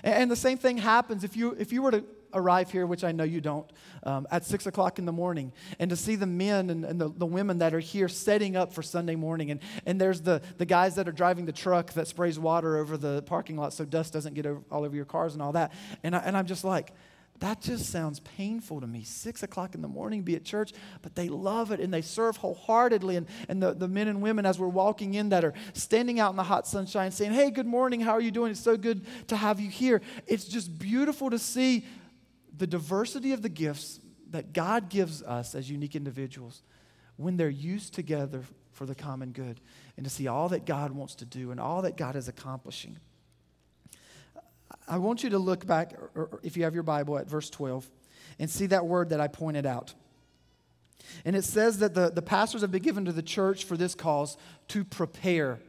And 0.03 0.29
the 0.29 0.35
same 0.35 0.57
thing 0.57 0.77
happens 0.77 1.23
if 1.23 1.37
you, 1.37 1.55
if 1.57 1.71
you 1.71 1.81
were 1.81 1.91
to 1.91 2.03
arrive 2.33 2.71
here, 2.71 2.85
which 2.85 3.03
I 3.03 3.11
know 3.11 3.23
you 3.23 3.41
don't, 3.41 3.71
um, 4.03 4.27
at 4.31 4.45
six 4.45 4.65
o'clock 4.65 4.99
in 4.99 5.05
the 5.05 5.11
morning, 5.11 5.53
and 5.79 5.89
to 5.89 5.95
see 5.95 6.15
the 6.15 6.25
men 6.25 6.69
and, 6.69 6.83
and 6.83 6.99
the, 6.99 7.09
the, 7.09 7.25
women 7.25 7.59
that 7.59 7.73
are 7.73 7.79
here 7.79 8.09
setting 8.09 8.55
up 8.55 8.73
for 8.73 8.81
Sunday 8.81 9.15
morning. 9.15 9.51
And, 9.51 9.61
and 9.85 9.99
there's 9.99 10.21
the, 10.21 10.41
the 10.57 10.65
guys 10.65 10.95
that 10.95 11.07
are 11.07 11.13
driving 11.13 11.45
the 11.45 11.51
truck 11.53 11.93
that 11.93 12.07
sprays 12.07 12.37
water 12.37 12.77
over 12.77 12.97
the 12.97 13.21
parking 13.23 13.55
lot 13.55 13.73
so 13.73 13.85
dust 13.85 14.13
doesn't 14.13 14.33
get 14.33 14.45
over, 14.45 14.61
all 14.69 14.83
over 14.83 14.95
your 14.95 15.05
cars 15.05 15.33
and 15.33 15.41
all 15.41 15.53
that. 15.53 15.71
And, 16.03 16.15
I, 16.15 16.19
and 16.19 16.35
I'm 16.35 16.45
just 16.45 16.63
like, 16.63 16.91
that 17.39 17.61
just 17.61 17.91
sounds 17.91 18.19
painful 18.21 18.81
to 18.81 18.87
me. 18.87 19.03
Six 19.03 19.43
o'clock 19.43 19.75
in 19.75 19.81
the 19.81 19.87
morning, 19.87 20.23
be 20.23 20.35
at 20.35 20.43
church, 20.43 20.73
but 21.01 21.15
they 21.15 21.29
love 21.29 21.71
it 21.71 21.79
and 21.79 21.93
they 21.93 22.01
serve 22.01 22.37
wholeheartedly. 22.37 23.15
And, 23.15 23.27
and 23.47 23.61
the, 23.61 23.73
the 23.73 23.87
men 23.87 24.07
and 24.07 24.21
women, 24.21 24.45
as 24.45 24.57
we're 24.57 24.67
walking 24.67 25.13
in, 25.13 25.29
that 25.29 25.45
are 25.45 25.53
standing 25.73 26.19
out 26.19 26.31
in 26.31 26.37
the 26.37 26.43
hot 26.43 26.67
sunshine 26.67 27.11
saying, 27.11 27.33
Hey, 27.33 27.51
good 27.51 27.67
morning, 27.67 27.99
how 27.99 28.13
are 28.13 28.21
you 28.21 28.31
doing? 28.31 28.51
It's 28.51 28.59
so 28.59 28.75
good 28.75 29.05
to 29.27 29.35
have 29.35 29.59
you 29.59 29.69
here. 29.69 30.01
It's 30.25 30.45
just 30.45 30.79
beautiful 30.79 31.29
to 31.29 31.37
see 31.37 31.85
the 32.57 32.67
diversity 32.67 33.33
of 33.33 33.43
the 33.43 33.49
gifts 33.49 33.99
that 34.31 34.51
God 34.51 34.89
gives 34.89 35.21
us 35.21 35.53
as 35.53 35.69
unique 35.69 35.95
individuals 35.95 36.63
when 37.17 37.37
they're 37.37 37.49
used 37.49 37.93
together 37.93 38.43
for 38.71 38.85
the 38.85 38.95
common 38.95 39.31
good 39.31 39.59
and 39.95 40.05
to 40.05 40.09
see 40.09 40.27
all 40.27 40.49
that 40.49 40.65
God 40.65 40.91
wants 40.91 41.15
to 41.15 41.25
do 41.25 41.51
and 41.51 41.59
all 41.59 41.83
that 41.83 41.97
God 41.97 42.15
is 42.15 42.27
accomplishing. 42.27 42.97
I 44.87 44.97
want 44.97 45.23
you 45.23 45.31
to 45.31 45.39
look 45.39 45.65
back, 45.65 45.93
if 46.43 46.55
you 46.55 46.63
have 46.63 46.73
your 46.73 46.83
Bible, 46.83 47.17
at 47.17 47.27
verse 47.27 47.49
12 47.49 47.89
and 48.39 48.49
see 48.49 48.67
that 48.67 48.85
word 48.85 49.09
that 49.09 49.19
I 49.19 49.27
pointed 49.27 49.65
out. 49.65 49.93
And 51.25 51.35
it 51.35 51.43
says 51.43 51.79
that 51.79 51.93
the, 51.93 52.09
the 52.09 52.21
pastors 52.21 52.61
have 52.61 52.71
been 52.71 52.81
given 52.81 53.05
to 53.05 53.11
the 53.11 53.21
church 53.21 53.65
for 53.65 53.77
this 53.77 53.95
cause 53.95 54.37
to 54.69 54.83
prepare 54.83 55.59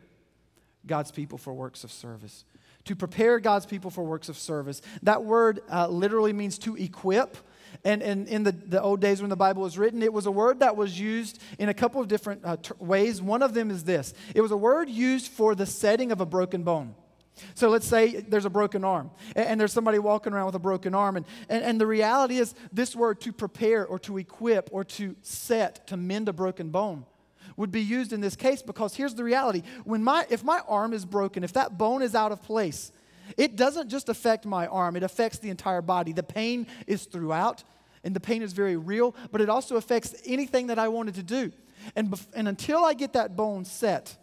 God's 0.86 1.10
people 1.10 1.38
for 1.38 1.52
works 1.52 1.84
of 1.84 1.92
service. 1.92 2.44
To 2.84 2.96
prepare 2.96 3.38
God's 3.38 3.66
people 3.66 3.90
for 3.90 4.04
works 4.04 4.28
of 4.28 4.36
service. 4.36 4.82
That 5.02 5.24
word 5.24 5.60
uh, 5.70 5.88
literally 5.88 6.32
means 6.32 6.58
to 6.60 6.76
equip. 6.76 7.36
And, 7.84 8.02
and 8.02 8.26
in 8.28 8.44
the, 8.44 8.52
the 8.52 8.80
old 8.80 9.00
days 9.00 9.20
when 9.20 9.30
the 9.30 9.36
Bible 9.36 9.62
was 9.62 9.78
written, 9.78 10.02
it 10.02 10.12
was 10.12 10.26
a 10.26 10.30
word 10.30 10.60
that 10.60 10.76
was 10.76 10.98
used 10.98 11.40
in 11.58 11.68
a 11.68 11.74
couple 11.74 12.00
of 12.00 12.08
different 12.08 12.40
uh, 12.44 12.56
t- 12.56 12.72
ways. 12.78 13.20
One 13.20 13.42
of 13.42 13.54
them 13.54 13.70
is 13.70 13.84
this 13.84 14.14
it 14.34 14.40
was 14.40 14.50
a 14.50 14.56
word 14.56 14.88
used 14.88 15.30
for 15.30 15.54
the 15.54 15.66
setting 15.66 16.10
of 16.10 16.20
a 16.20 16.26
broken 16.26 16.62
bone. 16.62 16.94
So 17.54 17.68
let's 17.68 17.86
say 17.86 18.20
there's 18.20 18.44
a 18.44 18.50
broken 18.50 18.84
arm, 18.84 19.10
and 19.34 19.60
there's 19.60 19.72
somebody 19.72 19.98
walking 19.98 20.32
around 20.32 20.46
with 20.46 20.54
a 20.54 20.60
broken 20.60 20.94
arm. 20.94 21.16
And, 21.16 21.26
and, 21.48 21.64
and, 21.64 21.80
the 21.80 21.86
reality 21.86 22.38
is, 22.38 22.54
this 22.72 22.94
word 22.96 23.20
to 23.22 23.32
prepare 23.32 23.86
or 23.86 23.98
to 24.00 24.18
equip 24.18 24.68
or 24.72 24.84
to 24.84 25.16
set, 25.22 25.86
to 25.88 25.96
mend 25.96 26.28
a 26.28 26.32
broken 26.32 26.70
bone, 26.70 27.04
would 27.56 27.70
be 27.70 27.82
used 27.82 28.12
in 28.12 28.20
this 28.20 28.36
case 28.36 28.62
because 28.62 28.94
here's 28.94 29.14
the 29.14 29.24
reality. 29.24 29.62
When 29.84 30.02
my, 30.02 30.26
if 30.30 30.44
my 30.44 30.60
arm 30.68 30.92
is 30.92 31.04
broken, 31.04 31.42
if 31.44 31.52
that 31.54 31.76
bone 31.76 32.02
is 32.02 32.14
out 32.14 32.32
of 32.32 32.42
place, 32.42 32.92
it 33.36 33.56
doesn't 33.56 33.88
just 33.88 34.08
affect 34.08 34.46
my 34.46 34.66
arm, 34.66 34.96
it 34.96 35.02
affects 35.02 35.38
the 35.38 35.50
entire 35.50 35.82
body. 35.82 36.12
The 36.12 36.22
pain 36.22 36.66
is 36.86 37.04
throughout, 37.04 37.64
and 38.04 38.14
the 38.14 38.20
pain 38.20 38.42
is 38.42 38.52
very 38.52 38.76
real, 38.76 39.14
but 39.30 39.40
it 39.40 39.48
also 39.48 39.76
affects 39.76 40.14
anything 40.24 40.68
that 40.68 40.78
I 40.78 40.88
wanted 40.88 41.14
to 41.16 41.22
do. 41.22 41.52
And, 41.94 42.10
bef- 42.10 42.26
and 42.34 42.48
until 42.48 42.84
I 42.84 42.94
get 42.94 43.12
that 43.12 43.36
bone 43.36 43.64
set, 43.64 44.16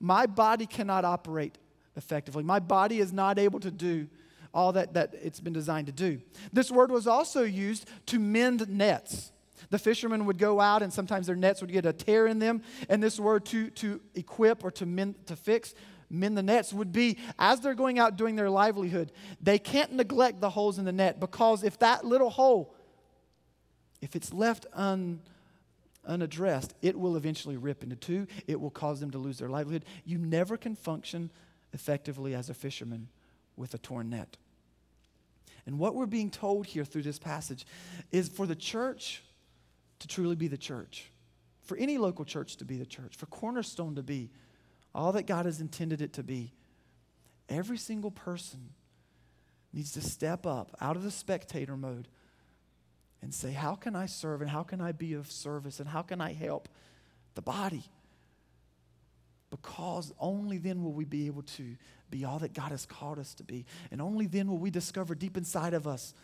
my 0.00 0.26
body 0.26 0.66
cannot 0.66 1.04
operate 1.04 1.58
effectively. 1.98 2.42
My 2.42 2.60
body 2.60 3.00
is 3.00 3.12
not 3.12 3.38
able 3.38 3.60
to 3.60 3.70
do 3.70 4.08
all 4.54 4.72
that, 4.72 4.94
that 4.94 5.14
it's 5.22 5.40
been 5.40 5.52
designed 5.52 5.88
to 5.88 5.92
do. 5.92 6.22
This 6.52 6.70
word 6.70 6.90
was 6.90 7.06
also 7.06 7.42
used 7.42 7.86
to 8.06 8.18
mend 8.18 8.66
nets. 8.70 9.32
The 9.68 9.78
fishermen 9.78 10.24
would 10.24 10.38
go 10.38 10.60
out 10.60 10.82
and 10.82 10.90
sometimes 10.90 11.26
their 11.26 11.36
nets 11.36 11.60
would 11.60 11.72
get 11.72 11.84
a 11.84 11.92
tear 11.92 12.26
in 12.26 12.38
them. 12.38 12.62
And 12.88 13.02
this 13.02 13.20
word 13.20 13.44
to, 13.46 13.68
to 13.70 14.00
equip 14.14 14.64
or 14.64 14.70
to 14.70 14.86
mend, 14.86 15.26
to 15.26 15.36
fix, 15.36 15.74
mend 16.08 16.38
the 16.38 16.42
nets 16.42 16.72
would 16.72 16.92
be 16.92 17.18
as 17.38 17.60
they're 17.60 17.74
going 17.74 17.98
out 17.98 18.16
doing 18.16 18.36
their 18.36 18.48
livelihood, 18.48 19.12
they 19.42 19.58
can't 19.58 19.92
neglect 19.92 20.40
the 20.40 20.50
holes 20.50 20.78
in 20.78 20.86
the 20.86 20.92
net 20.92 21.20
because 21.20 21.64
if 21.64 21.78
that 21.80 22.04
little 22.04 22.30
hole, 22.30 22.74
if 24.00 24.16
it's 24.16 24.32
left 24.32 24.64
un, 24.72 25.20
unaddressed, 26.06 26.74
it 26.80 26.98
will 26.98 27.16
eventually 27.16 27.56
rip 27.56 27.82
into 27.82 27.96
two. 27.96 28.26
It 28.46 28.60
will 28.60 28.70
cause 28.70 29.00
them 29.00 29.10
to 29.10 29.18
lose 29.18 29.38
their 29.38 29.50
livelihood. 29.50 29.84
You 30.04 30.18
never 30.18 30.56
can 30.56 30.74
function 30.74 31.30
effectively 31.72 32.34
as 32.34 32.48
a 32.50 32.54
fisherman 32.54 33.08
with 33.56 33.74
a 33.74 33.78
torn 33.78 34.10
net. 34.10 34.36
And 35.66 35.78
what 35.78 35.94
we're 35.94 36.06
being 36.06 36.30
told 36.30 36.66
here 36.66 36.84
through 36.84 37.02
this 37.02 37.18
passage 37.18 37.66
is 38.10 38.28
for 38.28 38.46
the 38.46 38.56
church 38.56 39.22
to 39.98 40.08
truly 40.08 40.36
be 40.36 40.48
the 40.48 40.56
church, 40.56 41.10
for 41.62 41.76
any 41.76 41.98
local 41.98 42.24
church 42.24 42.56
to 42.56 42.64
be 42.64 42.76
the 42.76 42.86
church, 42.86 43.16
for 43.16 43.26
Cornerstone 43.26 43.96
to 43.96 44.02
be 44.02 44.30
all 44.94 45.12
that 45.12 45.26
God 45.26 45.44
has 45.44 45.60
intended 45.60 46.00
it 46.00 46.14
to 46.14 46.22
be. 46.22 46.52
Every 47.48 47.76
single 47.76 48.10
person 48.10 48.70
needs 49.72 49.92
to 49.92 50.00
step 50.00 50.46
up 50.46 50.74
out 50.80 50.96
of 50.96 51.02
the 51.02 51.10
spectator 51.10 51.76
mode 51.76 52.08
and 53.20 53.34
say, 53.34 53.52
How 53.52 53.74
can 53.74 53.94
I 53.94 54.06
serve 54.06 54.40
and 54.40 54.50
how 54.50 54.62
can 54.62 54.80
I 54.80 54.92
be 54.92 55.14
of 55.14 55.30
service 55.30 55.80
and 55.80 55.88
how 55.88 56.02
can 56.02 56.20
I 56.20 56.32
help 56.32 56.68
the 57.34 57.42
body? 57.42 57.84
Because 59.50 60.12
only 60.18 60.58
then 60.58 60.82
will 60.82 60.92
we 60.92 61.04
be 61.04 61.26
able 61.26 61.42
to 61.42 61.76
be 62.10 62.24
all 62.24 62.38
that 62.38 62.52
God 62.52 62.70
has 62.70 62.86
called 62.86 63.18
us 63.18 63.34
to 63.34 63.44
be. 63.44 63.64
And 63.90 64.00
only 64.00 64.26
then 64.26 64.48
will 64.48 64.58
we 64.58 64.70
discover 64.70 65.14
deep 65.14 65.36
inside 65.36 65.74
of 65.74 65.86
us 65.86 66.14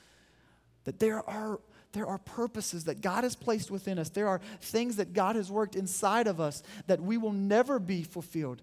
that 0.84 0.98
there 0.98 1.28
are, 1.28 1.60
there 1.92 2.06
are 2.06 2.18
purposes 2.18 2.84
that 2.84 3.00
God 3.00 3.24
has 3.24 3.34
placed 3.34 3.70
within 3.70 3.98
us. 3.98 4.10
There 4.10 4.28
are 4.28 4.40
things 4.60 4.96
that 4.96 5.12
God 5.12 5.36
has 5.36 5.50
worked 5.50 5.76
inside 5.76 6.26
of 6.26 6.40
us 6.40 6.62
that 6.86 7.00
we 7.00 7.16
will 7.16 7.32
never 7.32 7.78
be 7.78 8.02
fulfilled 8.02 8.62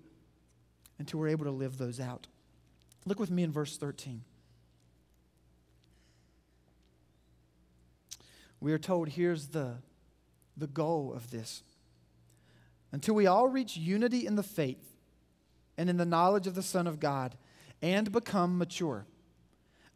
until 0.99 1.19
we're 1.19 1.29
able 1.29 1.45
to 1.45 1.51
live 1.51 1.77
those 1.77 1.99
out. 1.99 2.27
Look 3.05 3.19
with 3.19 3.31
me 3.31 3.43
in 3.43 3.51
verse 3.51 3.77
13. 3.77 4.21
We 8.59 8.71
are 8.73 8.77
told 8.77 9.09
here's 9.09 9.47
the, 9.47 9.77
the 10.55 10.67
goal 10.67 11.11
of 11.15 11.31
this 11.31 11.63
until 12.91 13.15
we 13.15 13.27
all 13.27 13.47
reach 13.47 13.77
unity 13.77 14.25
in 14.25 14.35
the 14.35 14.43
faith 14.43 14.95
and 15.77 15.89
in 15.89 15.97
the 15.97 16.05
knowledge 16.05 16.47
of 16.47 16.55
the 16.55 16.63
Son 16.63 16.87
of 16.87 16.99
God 16.99 17.37
and 17.81 18.11
become 18.11 18.57
mature, 18.57 19.05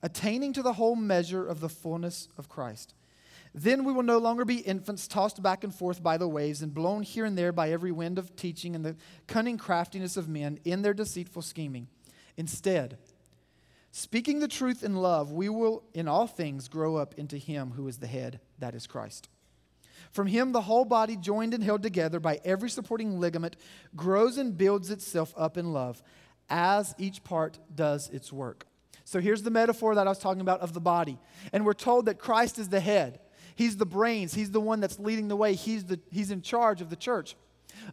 attaining 0.01 0.53
to 0.53 0.63
the 0.63 0.73
whole 0.73 0.95
measure 0.95 1.45
of 1.45 1.59
the 1.59 1.69
fullness 1.69 2.27
of 2.37 2.49
Christ. 2.49 2.93
Then 3.53 3.85
we 3.85 3.93
will 3.93 4.03
no 4.03 4.17
longer 4.17 4.43
be 4.43 4.57
infants 4.57 5.07
tossed 5.07 5.41
back 5.41 5.63
and 5.63 5.73
forth 5.73 6.03
by 6.03 6.17
the 6.17 6.27
waves 6.27 6.61
and 6.61 6.73
blown 6.73 7.03
here 7.03 7.23
and 7.23 7.37
there 7.37 7.53
by 7.53 7.71
every 7.71 7.91
wind 7.91 8.19
of 8.19 8.35
teaching 8.35 8.75
and 8.75 8.83
the 8.83 8.97
cunning 9.27 9.57
craftiness 9.57 10.17
of 10.17 10.27
men 10.27 10.59
in 10.65 10.81
their 10.81 10.93
deceitful 10.93 11.41
scheming. 11.41 11.87
Instead, 12.35 12.97
speaking 13.91 14.39
the 14.39 14.47
truth 14.49 14.83
in 14.83 14.97
love, 14.97 15.31
we 15.31 15.47
will 15.47 15.83
in 15.93 16.07
all 16.07 16.27
things 16.27 16.67
grow 16.67 16.97
up 16.97 17.13
into 17.17 17.37
Him 17.37 17.71
who 17.71 17.87
is 17.87 17.99
the 17.99 18.07
head, 18.07 18.41
that 18.59 18.75
is 18.75 18.87
Christ. 18.87 19.29
From 20.15 20.27
him, 20.27 20.53
the 20.53 20.61
whole 20.61 20.85
body, 20.85 21.17
joined 21.17 21.53
and 21.53 21.61
held 21.61 21.83
together 21.83 22.21
by 22.21 22.39
every 22.45 22.69
supporting 22.69 23.19
ligament, 23.19 23.57
grows 23.97 24.37
and 24.37 24.57
builds 24.57 24.89
itself 24.89 25.33
up 25.35 25.57
in 25.57 25.73
love 25.73 26.01
as 26.49 26.95
each 26.97 27.21
part 27.25 27.59
does 27.75 28.09
its 28.11 28.31
work. 28.31 28.65
So 29.03 29.19
here's 29.19 29.43
the 29.43 29.51
metaphor 29.51 29.93
that 29.93 30.07
I 30.07 30.09
was 30.09 30.19
talking 30.19 30.39
about 30.39 30.61
of 30.61 30.71
the 30.71 30.79
body. 30.79 31.19
And 31.51 31.65
we're 31.65 31.73
told 31.73 32.05
that 32.05 32.17
Christ 32.17 32.59
is 32.59 32.69
the 32.69 32.79
head, 32.79 33.19
He's 33.55 33.75
the 33.75 33.85
brains, 33.85 34.33
He's 34.33 34.51
the 34.51 34.61
one 34.61 34.79
that's 34.79 34.99
leading 34.99 35.27
the 35.27 35.35
way, 35.35 35.53
He's, 35.53 35.83
the, 35.83 35.99
he's 36.09 36.31
in 36.31 36.41
charge 36.41 36.79
of 36.79 36.89
the 36.89 36.95
church. 36.95 37.35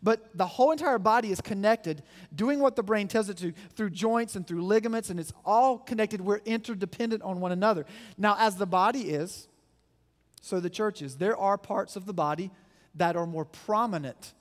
But 0.01 0.31
the 0.39 0.47
whole 0.47 0.71
entire 0.71 1.01
body 1.01 1.33
is 1.33 1.41
connected, 1.41 2.05
doing 2.33 2.61
what 2.61 2.77
the 2.77 2.85
brain 2.85 3.09
tells 3.09 3.31
it 3.31 3.39
to 3.39 3.53
through 3.75 3.91
joints 3.91 4.37
and 4.37 4.47
through 4.47 4.63
ligaments, 4.63 5.11
and 5.11 5.19
it's 5.19 5.33
all 5.45 5.77
connected. 5.77 6.21
We're 6.21 6.37
interdependent 6.45 7.25
on 7.25 7.41
one 7.41 7.51
another. 7.51 7.85
Now, 8.17 8.37
as 8.39 8.55
the 8.55 8.67
body 8.67 9.11
is, 9.11 9.49
so 10.43 10.59
the 10.59 10.69
churches, 10.69 11.17
there 11.17 11.37
are 11.37 11.57
parts 11.57 11.95
of 11.95 12.05
the 12.05 12.13
body 12.13 12.51
that 12.97 13.17
are 13.17 13.27
more 13.27 13.45
prominent, 13.45 14.35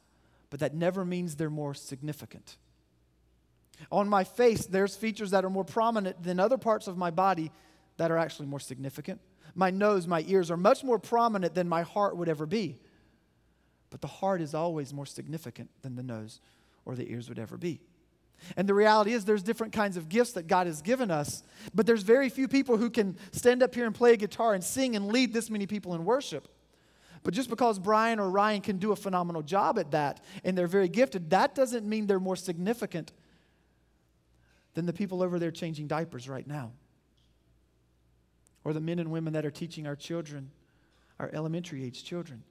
but 0.49 0.59
that 0.59 0.73
never 0.73 1.05
means 1.05 1.35
they're 1.35 1.49
more 1.49 1.75
significant. 1.75 2.57
On 3.91 4.09
my 4.09 4.23
face, 4.23 4.65
there's 4.65 4.95
features 4.95 5.31
that 5.31 5.45
are 5.45 5.49
more 5.49 5.63
prominent 5.63 6.21
than 6.23 6.39
other 6.39 6.57
parts 6.57 6.87
of 6.87 6.97
my 6.97 7.11
body 7.11 7.51
that 7.97 8.09
are 8.11 8.17
actually 8.17 8.47
more 8.47 8.59
significant. 8.59 9.21
My 9.53 9.69
nose, 9.69 10.07
my 10.07 10.25
ears 10.27 10.49
are 10.49 10.57
much 10.57 10.83
more 10.83 10.97
prominent 10.97 11.53
than 11.53 11.69
my 11.69 11.83
heart 11.83 12.17
would 12.17 12.29
ever 12.29 12.47
be. 12.47 12.79
But 13.91 14.01
the 14.01 14.07
heart 14.07 14.41
is 14.41 14.55
always 14.55 14.93
more 14.93 15.05
significant 15.05 15.69
than 15.83 15.95
the 15.95 16.03
nose 16.03 16.39
or 16.83 16.95
the 16.95 17.11
ears 17.11 17.29
would 17.29 17.39
ever 17.39 17.57
be. 17.57 17.79
And 18.57 18.67
the 18.67 18.73
reality 18.73 19.13
is, 19.13 19.25
there's 19.25 19.43
different 19.43 19.73
kinds 19.73 19.97
of 19.97 20.09
gifts 20.09 20.33
that 20.33 20.47
God 20.47 20.67
has 20.67 20.81
given 20.81 21.11
us, 21.11 21.43
but 21.73 21.85
there's 21.85 22.03
very 22.03 22.29
few 22.29 22.47
people 22.47 22.77
who 22.77 22.89
can 22.89 23.17
stand 23.31 23.63
up 23.63 23.73
here 23.75 23.85
and 23.85 23.95
play 23.95 24.13
a 24.13 24.17
guitar 24.17 24.53
and 24.53 24.63
sing 24.63 24.95
and 24.95 25.07
lead 25.07 25.33
this 25.33 25.49
many 25.49 25.67
people 25.67 25.93
in 25.95 26.05
worship. 26.05 26.47
But 27.23 27.33
just 27.33 27.49
because 27.49 27.77
Brian 27.77 28.19
or 28.19 28.29
Ryan 28.29 28.61
can 28.61 28.77
do 28.77 28.91
a 28.91 28.95
phenomenal 28.95 29.43
job 29.43 29.77
at 29.77 29.91
that 29.91 30.23
and 30.43 30.57
they're 30.57 30.67
very 30.67 30.87
gifted, 30.87 31.29
that 31.29 31.53
doesn't 31.53 31.85
mean 31.85 32.07
they're 32.07 32.19
more 32.19 32.35
significant 32.35 33.11
than 34.73 34.85
the 34.85 34.93
people 34.93 35.21
over 35.21 35.37
there 35.37 35.51
changing 35.51 35.87
diapers 35.87 36.27
right 36.27 36.47
now. 36.47 36.71
Or 38.63 38.73
the 38.73 38.79
men 38.79 38.99
and 38.99 39.11
women 39.11 39.33
that 39.33 39.45
are 39.45 39.51
teaching 39.51 39.85
our 39.85 39.95
children, 39.95 40.49
our 41.19 41.29
elementary 41.33 41.83
age 41.83 42.03
children. 42.03 42.43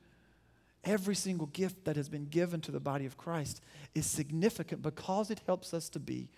Every 0.84 1.14
single 1.14 1.48
gift 1.48 1.84
that 1.84 1.96
has 1.96 2.08
been 2.08 2.26
given 2.26 2.60
to 2.62 2.72
the 2.72 2.80
body 2.80 3.06
of 3.06 3.18
Christ 3.18 3.60
is 3.94 4.06
significant 4.06 4.82
because 4.82 5.30
it 5.30 5.40
helps 5.46 5.74
us 5.74 5.88
to 5.90 6.00
be 6.00 6.28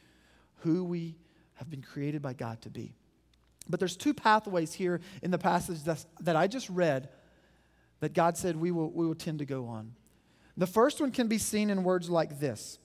who 0.61 0.83
we 0.85 1.16
have 1.55 1.70
been 1.70 1.83
created 1.83 2.22
by 2.22 2.33
God 2.33 2.61
to 2.62 2.70
be. 2.70 2.94
But 3.68 3.78
there's 3.78 3.96
two 3.96 4.14
pathways 4.14 4.74
here 4.74 5.00
in 5.22 5.31
the 5.31 5.38
passage 5.38 5.83
that 5.85 6.37
I 6.37 6.48
just 6.48 6.68
read 6.68 7.09
that 8.00 8.14
God 8.14 8.37
said 8.37 8.57
we 8.57 8.72
will, 8.72 8.90
we 8.90 9.07
will 9.07 9.14
tend 9.14 9.38
to 9.38 9.44
go 9.44 9.66
on. 9.66 9.92
The 10.57 10.66
first 10.66 11.00
one 11.00 11.12
can 11.12 11.28
be 11.28 11.38
seen 11.38 11.70
in 11.70 11.85
words 11.85 12.11
like 12.11 12.40
this. 12.40 12.78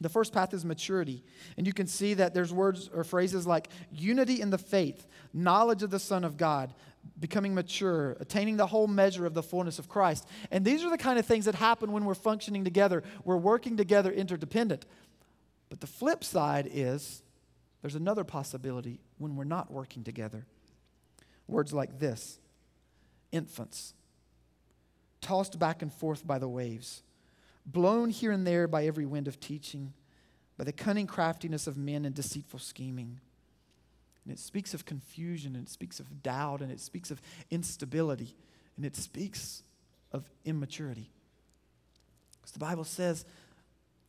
The 0.00 0.08
first 0.08 0.32
path 0.32 0.52
is 0.52 0.64
maturity. 0.64 1.24
And 1.56 1.66
you 1.66 1.72
can 1.72 1.86
see 1.86 2.14
that 2.14 2.34
there's 2.34 2.52
words 2.52 2.90
or 2.92 3.04
phrases 3.04 3.46
like 3.46 3.68
unity 3.92 4.40
in 4.40 4.50
the 4.50 4.58
faith, 4.58 5.06
knowledge 5.32 5.82
of 5.82 5.90
the 5.90 5.98
Son 5.98 6.24
of 6.24 6.36
God, 6.36 6.74
becoming 7.18 7.54
mature, 7.54 8.16
attaining 8.20 8.56
the 8.56 8.66
whole 8.66 8.86
measure 8.86 9.26
of 9.26 9.34
the 9.34 9.42
fullness 9.42 9.78
of 9.78 9.88
Christ. 9.88 10.26
And 10.50 10.64
these 10.64 10.84
are 10.84 10.90
the 10.90 10.98
kind 10.98 11.18
of 11.18 11.26
things 11.26 11.44
that 11.44 11.54
happen 11.54 11.92
when 11.92 12.04
we're 12.04 12.14
functioning 12.14 12.64
together. 12.64 13.02
We're 13.24 13.36
working 13.36 13.76
together 13.76 14.12
interdependent. 14.12 14.86
But 15.68 15.80
the 15.80 15.86
flip 15.86 16.24
side 16.24 16.68
is 16.70 17.22
there's 17.80 17.94
another 17.94 18.24
possibility 18.24 19.00
when 19.18 19.36
we're 19.36 19.44
not 19.44 19.70
working 19.70 20.04
together. 20.04 20.46
Words 21.46 21.72
like 21.72 21.98
this 21.98 22.38
infants, 23.30 23.94
tossed 25.20 25.58
back 25.58 25.80
and 25.80 25.92
forth 25.92 26.26
by 26.26 26.38
the 26.38 26.48
waves, 26.48 27.02
blown 27.64 28.10
here 28.10 28.30
and 28.30 28.46
there 28.46 28.68
by 28.68 28.84
every 28.84 29.06
wind 29.06 29.26
of 29.26 29.40
teaching, 29.40 29.94
by 30.58 30.64
the 30.64 30.72
cunning 30.72 31.06
craftiness 31.06 31.66
of 31.66 31.76
men 31.76 32.04
and 32.04 32.14
deceitful 32.14 32.58
scheming. 32.58 33.20
And 34.24 34.32
it 34.32 34.38
speaks 34.38 34.74
of 34.74 34.84
confusion, 34.84 35.56
and 35.56 35.66
it 35.66 35.70
speaks 35.70 35.98
of 35.98 36.22
doubt, 36.22 36.60
and 36.60 36.70
it 36.70 36.80
speaks 36.80 37.10
of 37.10 37.20
instability, 37.50 38.36
and 38.76 38.86
it 38.86 38.96
speaks 38.96 39.62
of 40.12 40.28
immaturity. 40.44 41.10
Because 42.40 42.52
the 42.52 42.58
Bible 42.58 42.84
says 42.84 43.24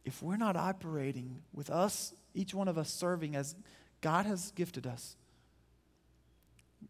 if 0.05 0.21
we're 0.21 0.37
not 0.37 0.55
operating 0.55 1.41
with 1.53 1.69
us, 1.69 2.13
each 2.33 2.53
one 2.53 2.67
of 2.67 2.77
us 2.77 2.89
serving 2.89 3.35
as 3.35 3.55
God 4.01 4.25
has 4.25 4.51
gifted 4.51 4.85
us, 4.85 5.15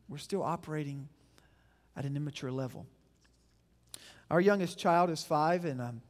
we're 0.09 0.17
still 0.17 0.41
operating 0.41 1.07
at 1.95 2.05
an 2.05 2.15
immature 2.15 2.51
level. 2.51 2.85
Our 4.31 4.41
youngest 4.41 4.79
child 4.79 5.09
is 5.11 5.23
five, 5.23 5.65
and 5.65 5.79
um, 5.79 6.01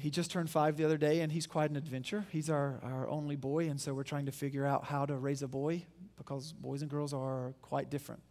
he 0.00 0.10
just 0.10 0.30
turned 0.30 0.50
five 0.50 0.76
the 0.76 0.84
other 0.84 0.96
day, 0.96 1.20
and 1.20 1.30
he's 1.30 1.46
quite 1.46 1.70
an 1.70 1.76
adventure. 1.76 2.24
He's 2.30 2.48
our, 2.48 2.80
our 2.82 3.08
only 3.08 3.36
boy, 3.36 3.68
and 3.68 3.80
so 3.80 3.92
we're 3.92 4.02
trying 4.02 4.26
to 4.26 4.32
figure 4.32 4.66
out 4.66 4.84
how 4.84 5.06
to 5.06 5.16
raise 5.16 5.42
a 5.42 5.48
boy 5.48 5.84
because 6.16 6.52
boys 6.52 6.82
and 6.82 6.90
girls 6.90 7.12
are 7.12 7.54
quite 7.62 7.90
different. 7.90 8.22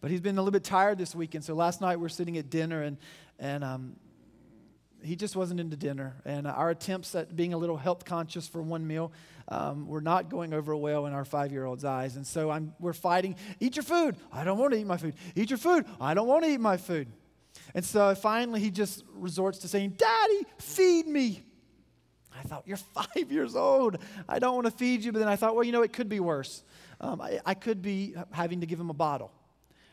But 0.00 0.10
he's 0.10 0.20
been 0.20 0.38
a 0.38 0.40
little 0.40 0.52
bit 0.52 0.64
tired 0.64 0.98
this 0.98 1.14
weekend, 1.14 1.44
so 1.44 1.54
last 1.54 1.80
night 1.80 1.96
we 1.96 2.02
we're 2.02 2.08
sitting 2.08 2.38
at 2.38 2.50
dinner, 2.50 2.82
and, 2.82 2.98
and 3.38 3.64
um, 3.64 3.96
he 5.02 5.16
just 5.16 5.36
wasn't 5.36 5.60
into 5.60 5.76
dinner. 5.76 6.14
And 6.24 6.46
our 6.46 6.70
attempts 6.70 7.14
at 7.14 7.34
being 7.34 7.52
a 7.52 7.58
little 7.58 7.76
health 7.76 8.04
conscious 8.04 8.46
for 8.46 8.62
one 8.62 8.86
meal 8.86 9.12
um, 9.48 9.86
were 9.86 10.00
not 10.00 10.28
going 10.28 10.52
over 10.52 10.74
well 10.76 11.06
in 11.06 11.12
our 11.12 11.24
five 11.24 11.52
year 11.52 11.64
old's 11.64 11.84
eyes. 11.84 12.16
And 12.16 12.26
so 12.26 12.50
I'm, 12.50 12.74
we're 12.78 12.92
fighting 12.92 13.36
eat 13.60 13.76
your 13.76 13.82
food. 13.82 14.16
I 14.32 14.44
don't 14.44 14.58
want 14.58 14.72
to 14.72 14.78
eat 14.78 14.86
my 14.86 14.96
food. 14.96 15.14
Eat 15.34 15.50
your 15.50 15.58
food. 15.58 15.86
I 16.00 16.14
don't 16.14 16.28
want 16.28 16.44
to 16.44 16.50
eat 16.50 16.60
my 16.60 16.76
food. 16.76 17.08
And 17.74 17.84
so 17.84 18.14
finally 18.14 18.60
he 18.60 18.70
just 18.70 19.04
resorts 19.14 19.58
to 19.58 19.68
saying, 19.68 19.94
Daddy, 19.96 20.46
feed 20.58 21.06
me. 21.06 21.42
I 22.38 22.42
thought, 22.42 22.64
You're 22.66 22.76
five 22.94 23.30
years 23.30 23.56
old. 23.56 23.98
I 24.28 24.38
don't 24.38 24.54
want 24.54 24.66
to 24.66 24.72
feed 24.72 25.04
you. 25.04 25.12
But 25.12 25.20
then 25.20 25.28
I 25.28 25.36
thought, 25.36 25.54
Well, 25.54 25.64
you 25.64 25.72
know, 25.72 25.82
it 25.82 25.92
could 25.92 26.08
be 26.08 26.20
worse. 26.20 26.62
Um, 27.00 27.20
I, 27.20 27.40
I 27.44 27.54
could 27.54 27.82
be 27.82 28.14
having 28.30 28.60
to 28.60 28.66
give 28.66 28.78
him 28.78 28.90
a 28.90 28.94
bottle. 28.94 29.32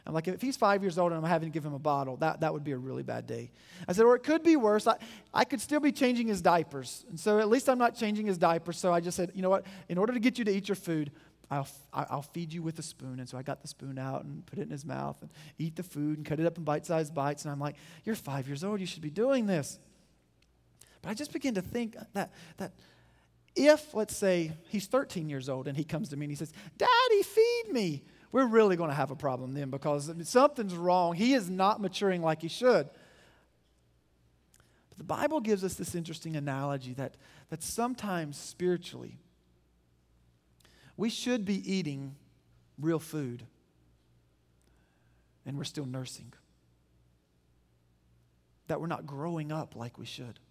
I'm 0.09 0.15
like, 0.15 0.27
if 0.27 0.41
he's 0.41 0.57
five 0.57 0.81
years 0.81 0.97
old 0.97 1.11
and 1.11 1.23
I'm 1.23 1.29
having 1.29 1.49
to 1.49 1.53
give 1.53 1.63
him 1.63 1.75
a 1.75 1.79
bottle, 1.79 2.17
that, 2.17 2.41
that 2.41 2.51
would 2.51 2.63
be 2.63 2.71
a 2.71 2.77
really 2.77 3.03
bad 3.03 3.27
day. 3.27 3.51
I 3.87 3.93
said, 3.93 4.05
or 4.05 4.15
it 4.15 4.23
could 4.23 4.41
be 4.41 4.55
worse. 4.55 4.87
I, 4.87 4.95
I 5.31 5.43
could 5.43 5.61
still 5.61 5.79
be 5.79 5.91
changing 5.91 6.27
his 6.27 6.41
diapers. 6.41 7.05
And 7.09 7.19
so 7.19 7.37
at 7.37 7.47
least 7.47 7.69
I'm 7.69 7.77
not 7.77 7.95
changing 7.95 8.25
his 8.25 8.37
diapers. 8.37 8.77
So 8.79 8.91
I 8.91 9.01
just 9.01 9.15
said, 9.15 9.31
you 9.35 9.43
know 9.43 9.51
what? 9.51 9.65
In 9.87 9.99
order 9.99 10.13
to 10.13 10.19
get 10.19 10.39
you 10.39 10.45
to 10.45 10.51
eat 10.51 10.67
your 10.67 10.75
food, 10.75 11.11
I'll, 11.51 11.67
I'll 11.93 12.21
feed 12.21 12.53
you 12.53 12.61
with 12.61 12.77
a 12.79 12.83
spoon. 12.83 13.19
And 13.19 13.27
so 13.27 13.37
I 13.37 13.41
got 13.41 13.61
the 13.61 13.67
spoon 13.67 13.97
out 13.97 14.23
and 14.23 14.45
put 14.45 14.59
it 14.59 14.63
in 14.63 14.69
his 14.69 14.85
mouth 14.85 15.19
and 15.21 15.31
eat 15.57 15.75
the 15.75 15.83
food 15.83 16.17
and 16.17 16.25
cut 16.25 16.39
it 16.39 16.45
up 16.45 16.57
in 16.57 16.63
bite 16.63 16.85
sized 16.85 17.13
bites. 17.13 17.43
And 17.43 17.51
I'm 17.51 17.59
like, 17.59 17.75
you're 18.05 18.15
five 18.15 18.47
years 18.47 18.63
old. 18.63 18.79
You 18.79 18.85
should 18.85 19.01
be 19.01 19.09
doing 19.09 19.47
this. 19.47 19.79
But 21.01 21.09
I 21.09 21.13
just 21.13 21.33
begin 21.33 21.55
to 21.55 21.61
think 21.61 21.95
that, 22.13 22.31
that 22.57 22.73
if, 23.55 23.93
let's 23.93 24.15
say, 24.15 24.51
he's 24.67 24.85
13 24.85 25.29
years 25.29 25.49
old 25.49 25.67
and 25.67 25.75
he 25.75 25.83
comes 25.83 26.09
to 26.09 26.17
me 26.17 26.25
and 26.25 26.31
he 26.31 26.35
says, 26.35 26.53
Daddy, 26.77 27.23
feed 27.23 27.71
me 27.71 28.03
we're 28.31 28.45
really 28.45 28.75
going 28.75 28.89
to 28.89 28.95
have 28.95 29.11
a 29.11 29.15
problem 29.15 29.53
then 29.53 29.69
because 29.69 30.11
something's 30.23 30.75
wrong. 30.75 31.13
He 31.13 31.33
is 31.33 31.49
not 31.49 31.81
maturing 31.81 32.21
like 32.21 32.41
he 32.41 32.47
should. 32.47 32.89
But 34.89 34.97
the 34.97 35.03
Bible 35.03 35.39
gives 35.39 35.63
us 35.63 35.73
this 35.75 35.95
interesting 35.95 36.35
analogy 36.35 36.93
that, 36.93 37.17
that 37.49 37.63
sometimes 37.63 38.37
spiritually, 38.37 39.17
we 40.99 41.09
should 41.09 41.45
be 41.45 41.73
eating 41.73 42.13
real 42.77 42.99
food 42.99 43.45
and 45.45 45.57
we're 45.57 45.63
still 45.63 45.85
nursing. 45.85 46.33
That 48.67 48.81
we're 48.81 48.87
not 48.87 49.05
growing 49.05 49.49
up 49.49 49.77
like 49.77 49.97
we 49.97 50.05
should. 50.05 50.41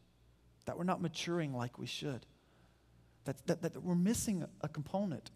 That 0.64 0.78
we're 0.78 0.84
not 0.84 1.02
maturing 1.02 1.52
like 1.52 1.78
we 1.78 1.84
should. 1.84 2.24
That, 3.26 3.46
that, 3.46 3.60
that 3.60 3.82
we're 3.82 3.94
missing 3.94 4.42
a 4.62 4.68
component. 4.68 5.30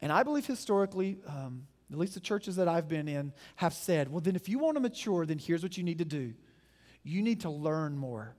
And 0.00 0.12
I 0.12 0.22
believe 0.22 0.46
historically, 0.46 1.18
um, 1.26 1.66
at 1.90 1.98
least 1.98 2.14
the 2.14 2.20
churches 2.20 2.54
that 2.56 2.68
I've 2.68 2.86
been 2.86 3.08
in, 3.08 3.32
have 3.56 3.74
said, 3.74 4.08
well, 4.08 4.20
then 4.20 4.36
if 4.36 4.48
you 4.48 4.60
want 4.60 4.76
to 4.76 4.80
mature, 4.80 5.26
then 5.26 5.40
here's 5.40 5.64
what 5.64 5.76
you 5.76 5.82
need 5.82 5.98
to 5.98 6.04
do 6.04 6.32
you 7.02 7.22
need 7.22 7.40
to 7.40 7.50
learn 7.50 7.98
more, 7.98 8.36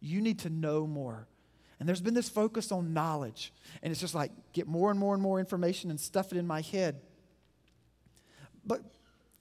you 0.00 0.22
need 0.22 0.38
to 0.38 0.48
know 0.48 0.86
more. 0.86 1.28
And 1.78 1.88
there's 1.88 2.00
been 2.00 2.14
this 2.14 2.28
focus 2.28 2.72
on 2.72 2.92
knowledge. 2.92 3.52
And 3.82 3.90
it's 3.90 4.00
just 4.00 4.14
like 4.14 4.32
get 4.52 4.66
more 4.66 4.90
and 4.90 4.98
more 4.98 5.14
and 5.14 5.22
more 5.22 5.38
information 5.38 5.90
and 5.90 6.00
stuff 6.00 6.32
it 6.32 6.38
in 6.38 6.46
my 6.46 6.60
head. 6.60 7.00
But 8.64 8.82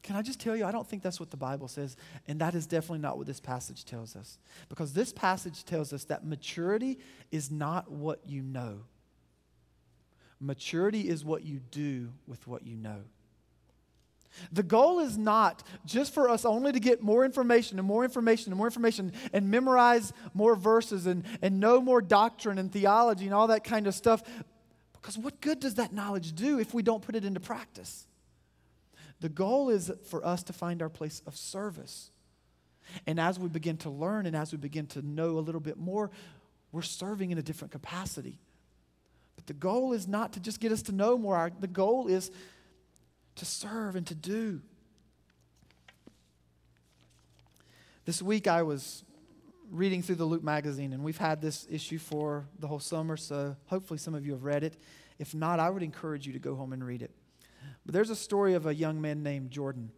can 0.03 0.15
I 0.15 0.21
just 0.21 0.39
tell 0.39 0.55
you, 0.55 0.65
I 0.65 0.71
don't 0.71 0.87
think 0.87 1.03
that's 1.03 1.19
what 1.19 1.31
the 1.31 1.37
Bible 1.37 1.67
says. 1.67 1.97
And 2.27 2.39
that 2.39 2.55
is 2.55 2.67
definitely 2.67 2.99
not 2.99 3.17
what 3.17 3.27
this 3.27 3.39
passage 3.39 3.85
tells 3.85 4.15
us. 4.15 4.37
Because 4.69 4.93
this 4.93 5.11
passage 5.11 5.65
tells 5.65 5.91
us 5.91 6.05
that 6.05 6.25
maturity 6.25 6.99
is 7.31 7.51
not 7.51 7.91
what 7.91 8.21
you 8.25 8.41
know. 8.41 8.81
Maturity 10.39 11.09
is 11.09 11.25
what 11.25 11.43
you 11.43 11.59
do 11.71 12.13
with 12.27 12.47
what 12.47 12.65
you 12.65 12.77
know. 12.77 13.01
The 14.51 14.63
goal 14.63 14.99
is 14.99 15.17
not 15.17 15.63
just 15.85 16.13
for 16.13 16.29
us 16.29 16.45
only 16.45 16.71
to 16.71 16.79
get 16.79 17.01
more 17.01 17.25
information 17.25 17.79
and 17.79 17.87
more 17.87 18.03
information 18.03 18.51
and 18.51 18.57
more 18.57 18.67
information 18.67 19.13
and 19.33 19.49
memorize 19.49 20.13
more 20.33 20.55
verses 20.55 21.05
and, 21.05 21.23
and 21.41 21.59
know 21.59 21.81
more 21.81 22.01
doctrine 22.01 22.57
and 22.57 22.71
theology 22.71 23.25
and 23.25 23.33
all 23.33 23.47
that 23.47 23.63
kind 23.63 23.87
of 23.87 23.95
stuff. 23.95 24.23
Because 24.93 25.17
what 25.17 25.41
good 25.41 25.59
does 25.59 25.75
that 25.75 25.93
knowledge 25.93 26.33
do 26.33 26.59
if 26.59 26.73
we 26.73 26.83
don't 26.83 27.01
put 27.01 27.15
it 27.15 27.25
into 27.25 27.39
practice? 27.39 28.07
The 29.19 29.29
goal 29.29 29.69
is 29.69 29.91
for 30.09 30.25
us 30.25 30.43
to 30.43 30.53
find 30.53 30.81
our 30.81 30.89
place 30.89 31.21
of 31.25 31.35
service. 31.35 32.11
And 33.05 33.19
as 33.19 33.39
we 33.39 33.49
begin 33.49 33.77
to 33.77 33.89
learn 33.89 34.25
and 34.25 34.35
as 34.35 34.51
we 34.51 34.57
begin 34.57 34.87
to 34.87 35.01
know 35.01 35.37
a 35.37 35.41
little 35.41 35.61
bit 35.61 35.77
more, 35.77 36.11
we're 36.71 36.81
serving 36.81 37.31
in 37.31 37.37
a 37.37 37.41
different 37.41 37.71
capacity. 37.71 38.39
But 39.35 39.47
the 39.47 39.53
goal 39.53 39.93
is 39.93 40.07
not 40.07 40.33
to 40.33 40.39
just 40.39 40.59
get 40.59 40.71
us 40.71 40.81
to 40.83 40.91
know 40.91 41.17
more, 41.17 41.51
the 41.59 41.67
goal 41.67 42.07
is 42.07 42.31
to 43.37 43.45
serve 43.45 43.95
and 43.95 44.05
to 44.07 44.15
do. 44.15 44.61
This 48.05 48.21
week 48.21 48.47
I 48.47 48.63
was 48.63 49.03
reading 49.69 50.01
through 50.01 50.15
the 50.15 50.25
Luke 50.25 50.43
magazine, 50.43 50.93
and 50.93 51.03
we've 51.03 51.17
had 51.17 51.41
this 51.41 51.67
issue 51.69 51.97
for 51.97 52.45
the 52.59 52.67
whole 52.67 52.79
summer, 52.79 53.17
so 53.17 53.55
hopefully 53.65 53.97
some 53.97 54.15
of 54.15 54.25
you 54.25 54.31
have 54.31 54.43
read 54.43 54.63
it. 54.63 54.77
If 55.19 55.33
not, 55.33 55.59
I 55.59 55.69
would 55.69 55.83
encourage 55.83 56.25
you 56.25 56.33
to 56.33 56.39
go 56.39 56.55
home 56.55 56.73
and 56.73 56.85
read 56.85 57.01
it. 57.01 57.11
But 57.85 57.93
there's 57.93 58.09
a 58.09 58.15
story 58.15 58.53
of 58.53 58.65
a 58.65 58.73
young 58.73 59.01
man 59.01 59.23
named 59.23 59.51
Jordan. 59.51 59.91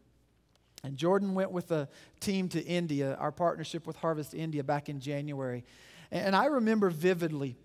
And 0.84 0.98
Jordan 0.98 1.34
went 1.34 1.52
with 1.52 1.72
a 1.72 1.90
team 2.20 2.48
to 2.50 2.64
India, 2.64 3.16
our 3.16 3.32
partnership 3.32 3.86
with 3.86 3.98
Harvest 3.98 4.34
India 4.34 4.64
back 4.64 4.90
in 4.90 5.00
January. 5.00 5.66
And 6.10 6.36
I 6.36 6.46
remember 6.46 6.90
vividly 6.90 7.58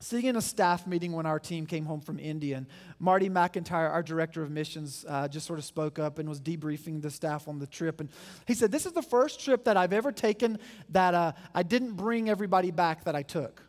sitting 0.00 0.26
in 0.26 0.36
a 0.36 0.42
staff 0.42 0.86
meeting 0.86 1.12
when 1.12 1.26
our 1.26 1.38
team 1.38 1.66
came 1.66 1.84
home 1.84 2.00
from 2.00 2.18
India, 2.18 2.56
and 2.56 2.66
Marty 2.98 3.28
McIntyre, 3.28 3.90
our 3.90 4.02
director 4.02 4.42
of 4.42 4.50
missions, 4.50 5.04
uh, 5.06 5.28
just 5.28 5.46
sort 5.46 5.58
of 5.58 5.64
spoke 5.64 5.98
up 5.98 6.18
and 6.18 6.28
was 6.28 6.40
debriefing 6.40 7.02
the 7.02 7.10
staff 7.10 7.46
on 7.46 7.58
the 7.58 7.66
trip. 7.66 8.00
And 8.00 8.08
he 8.46 8.54
said, 8.54 8.72
This 8.72 8.86
is 8.86 8.92
the 8.92 9.02
first 9.02 9.44
trip 9.44 9.64
that 9.64 9.76
I've 9.76 9.92
ever 9.92 10.10
taken 10.10 10.58
that 10.88 11.14
uh, 11.14 11.32
I 11.54 11.62
didn't 11.62 11.92
bring 11.92 12.30
everybody 12.30 12.70
back 12.70 13.04
that 13.04 13.14
I 13.14 13.22
took. 13.22 13.62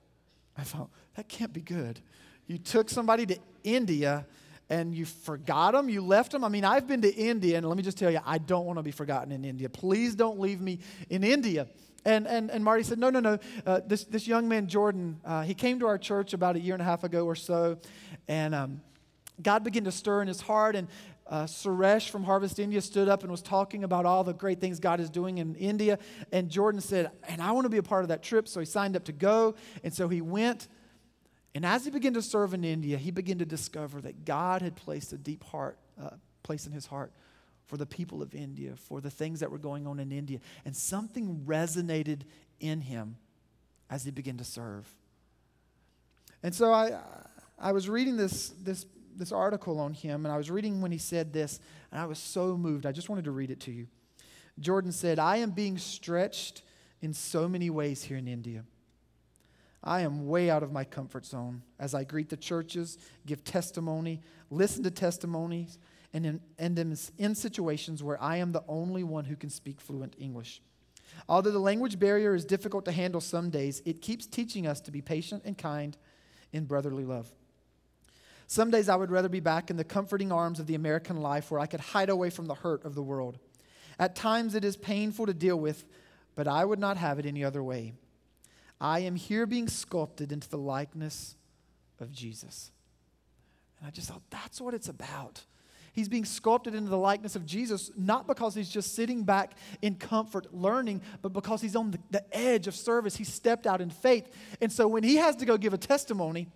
I 0.58 0.64
thought, 0.64 0.90
That 1.16 1.28
can't 1.28 1.54
be 1.54 1.62
good. 1.62 2.00
You 2.48 2.58
took 2.58 2.90
somebody 2.90 3.26
to 3.28 3.38
India 3.64 4.26
and 4.70 4.96
you 4.96 5.04
forgot 5.04 5.74
them, 5.74 5.90
you 5.90 6.02
left 6.02 6.32
them. 6.32 6.46
I 6.46 6.50
mean, 6.50 6.64
I've 6.64 6.88
been 6.88 7.02
to 7.02 7.14
India, 7.14 7.58
and 7.58 7.68
let 7.68 7.76
me 7.76 7.84
just 7.84 7.98
tell 7.98 8.10
you, 8.10 8.22
I 8.26 8.38
don't 8.38 8.66
want 8.66 8.80
to 8.80 8.84
be 8.84 8.92
forgotten 8.92 9.34
in 9.34 9.44
India. 9.44 9.68
Please 9.68 10.16
don't 10.16 10.40
leave 10.40 10.62
me 10.62 10.80
in 11.10 11.26
India. 11.26 11.68
And, 12.04 12.28
and, 12.28 12.50
and 12.50 12.64
Marty 12.64 12.84
said, 12.84 13.00
No, 13.00 13.10
no, 13.10 13.20
no. 13.20 13.38
Uh, 13.66 13.82
this, 13.86 14.04
this 14.06 14.28
young 14.28 14.48
man, 14.48 14.68
Jordan, 14.68 15.20
uh, 15.24 15.44
he 15.44 15.54
came 15.54 15.80
to 15.80 15.88
our 15.88 15.98
church 15.98 16.34
about 16.34 16.56
a 16.56 16.60
year 16.60 16.74
and 16.74 16.82
a 16.82 16.86
half 16.86 17.04
ago 17.04 17.26
or 17.26 17.36
so. 17.36 17.78
And 18.28 18.56
um, 18.56 18.82
God 19.42 19.64
began 19.64 19.84
to 19.84 19.92
stir 19.92 20.22
in 20.22 20.28
his 20.28 20.42
heart. 20.42 20.76
And 20.76 20.88
uh, 21.28 21.44
Suresh 21.44 22.10
from 22.10 22.24
Harvest 22.24 22.60
India 22.60 22.82
stood 22.82 23.08
up 23.08 23.22
and 23.22 23.32
was 23.32 23.42
talking 23.42 23.84
about 23.84 24.06
all 24.06 24.24
the 24.24 24.34
great 24.34 24.60
things 24.60 24.80
God 24.80 25.00
is 25.00 25.10
doing 25.10 25.38
in 25.38 25.56
India. 25.56 26.00
And 26.32 26.50
Jordan 26.50 26.82
said, 26.82 27.12
And 27.28 27.42
I 27.42 27.52
want 27.52 27.66
to 27.66 27.70
be 27.70 27.78
a 27.78 27.84
part 27.84 28.04
of 28.04 28.10
that 28.10 28.24
trip. 28.24 28.48
So 28.48 28.60
he 28.60 28.66
signed 28.66 28.96
up 28.96 29.06
to 29.06 29.14
go. 29.14 29.56
And 29.84 29.94
so 29.94 30.08
he 30.08 30.22
went. 30.22 30.68
And 31.54 31.66
as 31.66 31.84
he 31.84 31.92
began 31.92 32.14
to 32.14 32.22
serve 32.22 32.54
in 32.54 32.64
India, 32.64 32.98
he 32.98 33.12
began 33.12 33.38
to 33.40 33.46
discover 33.46 34.02
that 34.02 34.24
God 34.26 34.62
had 34.62 34.76
placed 34.76 35.12
a 35.12 35.18
deep 35.18 35.44
heart, 35.44 35.78
uh, 36.02 36.12
place 36.44 36.66
in 36.66 36.72
his 36.72 36.86
heart 36.86 37.12
for 37.72 37.78
the 37.78 37.86
people 37.86 38.22
of 38.22 38.36
India, 38.36 38.74
for 38.76 39.00
the 39.00 39.10
things 39.10 39.40
that 39.40 39.50
were 39.50 39.58
going 39.58 39.88
on 39.88 39.98
in 39.98 40.12
India. 40.12 40.40
And 40.66 40.76
something 40.76 41.42
resonated 41.46 42.24
in 42.60 42.82
him 42.82 43.16
as 43.90 44.04
he 44.04 44.12
began 44.12 44.36
to 44.40 44.44
serve. 44.44 44.94
And 46.44 46.54
so 46.54 46.74
I, 46.74 47.00
I 47.58 47.72
was 47.72 47.88
reading 47.88 48.18
this, 48.18 48.50
this, 48.62 48.86
this 49.16 49.32
article 49.32 49.80
on 49.80 49.94
him, 49.94 50.26
and 50.26 50.34
I 50.34 50.38
was 50.38 50.52
reading 50.52 50.82
when 50.82 50.92
he 50.92 50.98
said 50.98 51.32
this, 51.32 51.62
and 51.94 52.02
I 52.02 52.06
was 52.08 52.20
so 52.20 52.58
moved. 52.58 52.86
I 52.86 52.92
just 52.92 53.08
wanted 53.08 53.24
to 53.24 53.32
read 53.32 53.52
it 53.52 53.62
to 53.62 53.72
you. 53.72 53.88
Jordan 54.60 54.92
said, 54.92 55.18
I 55.18 55.38
am 55.38 55.52
being 55.52 55.78
stretched 55.78 56.64
in 57.02 57.14
so 57.14 57.48
many 57.48 57.70
ways 57.70 58.04
here 58.04 58.18
in 58.18 58.28
India. 58.28 58.66
I 59.82 60.02
am 60.02 60.28
way 60.28 60.50
out 60.50 60.62
of 60.62 60.74
my 60.74 60.84
comfort 60.84 61.26
zone 61.26 61.62
as 61.80 61.96
I 61.96 62.04
greet 62.04 62.28
the 62.28 62.36
churches, 62.36 62.98
give 63.26 63.46
testimony, 63.46 64.20
listen 64.50 64.84
to 64.84 64.92
testimonies, 64.92 65.80
and 66.14 66.26
in, 66.26 66.42
and 66.58 66.78
in, 66.78 66.98
in 67.18 67.36
situations 67.36 68.04
where 68.04 68.22
I 68.22 68.38
am 68.38 68.52
the 68.52 68.64
only 68.68 69.04
one 69.04 69.26
who 69.26 69.36
can 69.36 69.50
speak 69.50 69.80
fluent 69.80 70.16
English. 70.20 70.62
Although 71.28 71.52
the 71.52 71.60
language 71.60 72.00
barrier 72.00 72.36
is 72.36 72.46
difficult 72.46 72.86
to 72.86 72.92
handle 72.92 73.22
some 73.22 73.50
days, 73.50 73.82
it 73.86 74.02
keeps 74.02 74.26
teaching 74.26 74.68
us 74.68 74.82
to 74.82 74.92
be 74.92 75.02
patient 75.02 75.44
and 75.46 75.58
kind 75.58 75.98
in 76.52 76.66
brotherly 76.66 77.06
love. 77.06 77.32
Some 78.48 78.72
days 78.72 78.90
I 78.90 78.96
would 78.96 79.12
rather 79.12 79.30
be 79.30 79.40
back 79.40 79.70
in 79.70 79.78
the 79.78 79.84
comforting 79.84 80.32
arms 80.32 80.60
of 80.60 80.68
the 80.68 80.76
American 80.76 81.22
life 81.22 81.52
where 81.52 81.60
I 81.60 81.68
could 81.68 81.80
hide 81.80 82.10
away 82.10 82.30
from 82.30 82.48
the 82.48 82.56
hurt 82.56 82.84
of 82.84 82.96
the 82.96 83.04
world. 83.04 83.40
At 83.98 84.16
times 84.16 84.56
it 84.56 84.66
is 84.66 84.76
painful 84.76 85.28
to 85.28 85.34
deal 85.34 85.58
with, 85.58 85.86
but 86.36 86.48
I 86.48 86.66
would 86.66 86.80
not 86.80 86.98
have 86.98 87.20
it 87.20 87.26
any 87.26 87.44
other 87.44 87.64
way. 87.64 87.94
I 88.80 89.00
am 89.02 89.16
here 89.16 89.46
being 89.46 89.68
sculpted 89.68 90.32
into 90.32 90.50
the 90.50 90.58
likeness 90.58 91.36
of 92.00 92.12
Jesus. 92.12 92.72
And 93.80 93.88
I 93.88 93.92
just 93.92 94.10
thought, 94.10 94.24
that's 94.30 94.60
what 94.60 94.74
it's 94.74 94.90
about. 94.90 95.44
He's 95.94 96.08
being 96.08 96.26
sculpted 96.26 96.74
into 96.74 96.90
the 96.90 96.98
likeness 96.98 97.36
of 97.36 97.46
Jesus, 97.46 97.92
not 97.98 98.26
because 98.26 98.56
he's 98.56 98.70
just 98.70 98.96
sitting 98.96 99.24
back 99.24 99.54
in 99.82 99.96
comfort 99.96 100.54
learning, 100.54 101.02
but 101.22 101.34
because 101.34 101.62
he's 101.62 101.76
on 101.76 101.92
the, 101.92 102.00
the 102.12 102.38
edge 102.38 102.68
of 102.68 102.76
service. 102.76 103.18
He 103.18 103.26
stepped 103.26 103.68
out 103.68 103.82
in 103.82 103.90
faith. 103.90 104.30
And 104.62 104.72
so 104.72 104.88
when 104.88 105.04
he 105.04 105.18
has 105.18 105.36
to 105.38 105.46
go 105.46 105.58
give 105.58 105.74
a 105.74 105.78
testimony, 105.78 106.48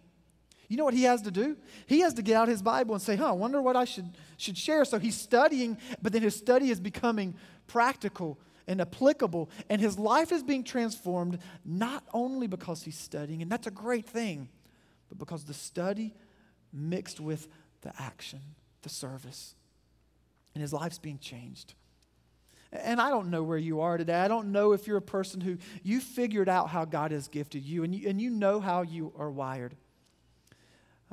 you 0.69 0.77
know 0.77 0.85
what 0.85 0.93
he 0.93 1.03
has 1.03 1.21
to 1.23 1.31
do? 1.31 1.57
He 1.85 1.99
has 1.99 2.13
to 2.15 2.21
get 2.21 2.35
out 2.35 2.47
his 2.47 2.61
Bible 2.61 2.95
and 2.95 3.01
say, 3.01 3.17
huh, 3.17 3.29
I 3.29 3.33
wonder 3.33 3.61
what 3.61 3.75
I 3.75 3.85
should, 3.85 4.17
should 4.37 4.57
share. 4.57 4.85
So 4.85 4.99
he's 4.99 5.19
studying, 5.19 5.77
but 6.01 6.13
then 6.13 6.21
his 6.21 6.35
study 6.35 6.69
is 6.69 6.79
becoming 6.79 7.35
practical 7.67 8.39
and 8.67 8.81
applicable, 8.81 9.49
and 9.69 9.79
his 9.79 9.99
life 9.99 10.31
is 10.31 10.41
being 10.41 10.63
transformed 10.63 11.37
not 11.63 12.03
only 12.15 12.47
because 12.47 12.81
he's 12.81 12.97
studying, 12.97 13.43
and 13.43 13.51
that's 13.51 13.67
a 13.67 13.71
great 13.71 14.07
thing, 14.07 14.49
but 15.07 15.19
because 15.19 15.43
the 15.43 15.53
study 15.53 16.15
mixed 16.73 17.19
with 17.19 17.47
the 17.81 17.91
action 17.99 18.39
the 18.85 18.89
service. 18.89 19.55
And 20.53 20.61
his 20.61 20.71
life's 20.71 20.99
being 20.99 21.19
changed. 21.19 21.73
And 22.71 23.01
I 23.01 23.09
don't 23.09 23.29
know 23.29 23.43
where 23.43 23.57
you 23.57 23.81
are 23.81 23.97
today. 23.97 24.15
I 24.15 24.27
don't 24.27 24.51
know 24.51 24.71
if 24.71 24.87
you're 24.87 24.97
a 24.97 25.01
person 25.01 25.41
who 25.41 25.57
you 25.83 25.99
figured 25.99 26.47
out 26.47 26.69
how 26.69 26.85
God 26.85 27.11
has 27.11 27.27
gifted 27.27 27.65
you 27.65 27.83
and 27.83 27.93
you, 27.93 28.07
and 28.07 28.21
you 28.21 28.29
know 28.29 28.59
how 28.59 28.83
you 28.83 29.11
are 29.17 29.31
wired. 29.31 29.75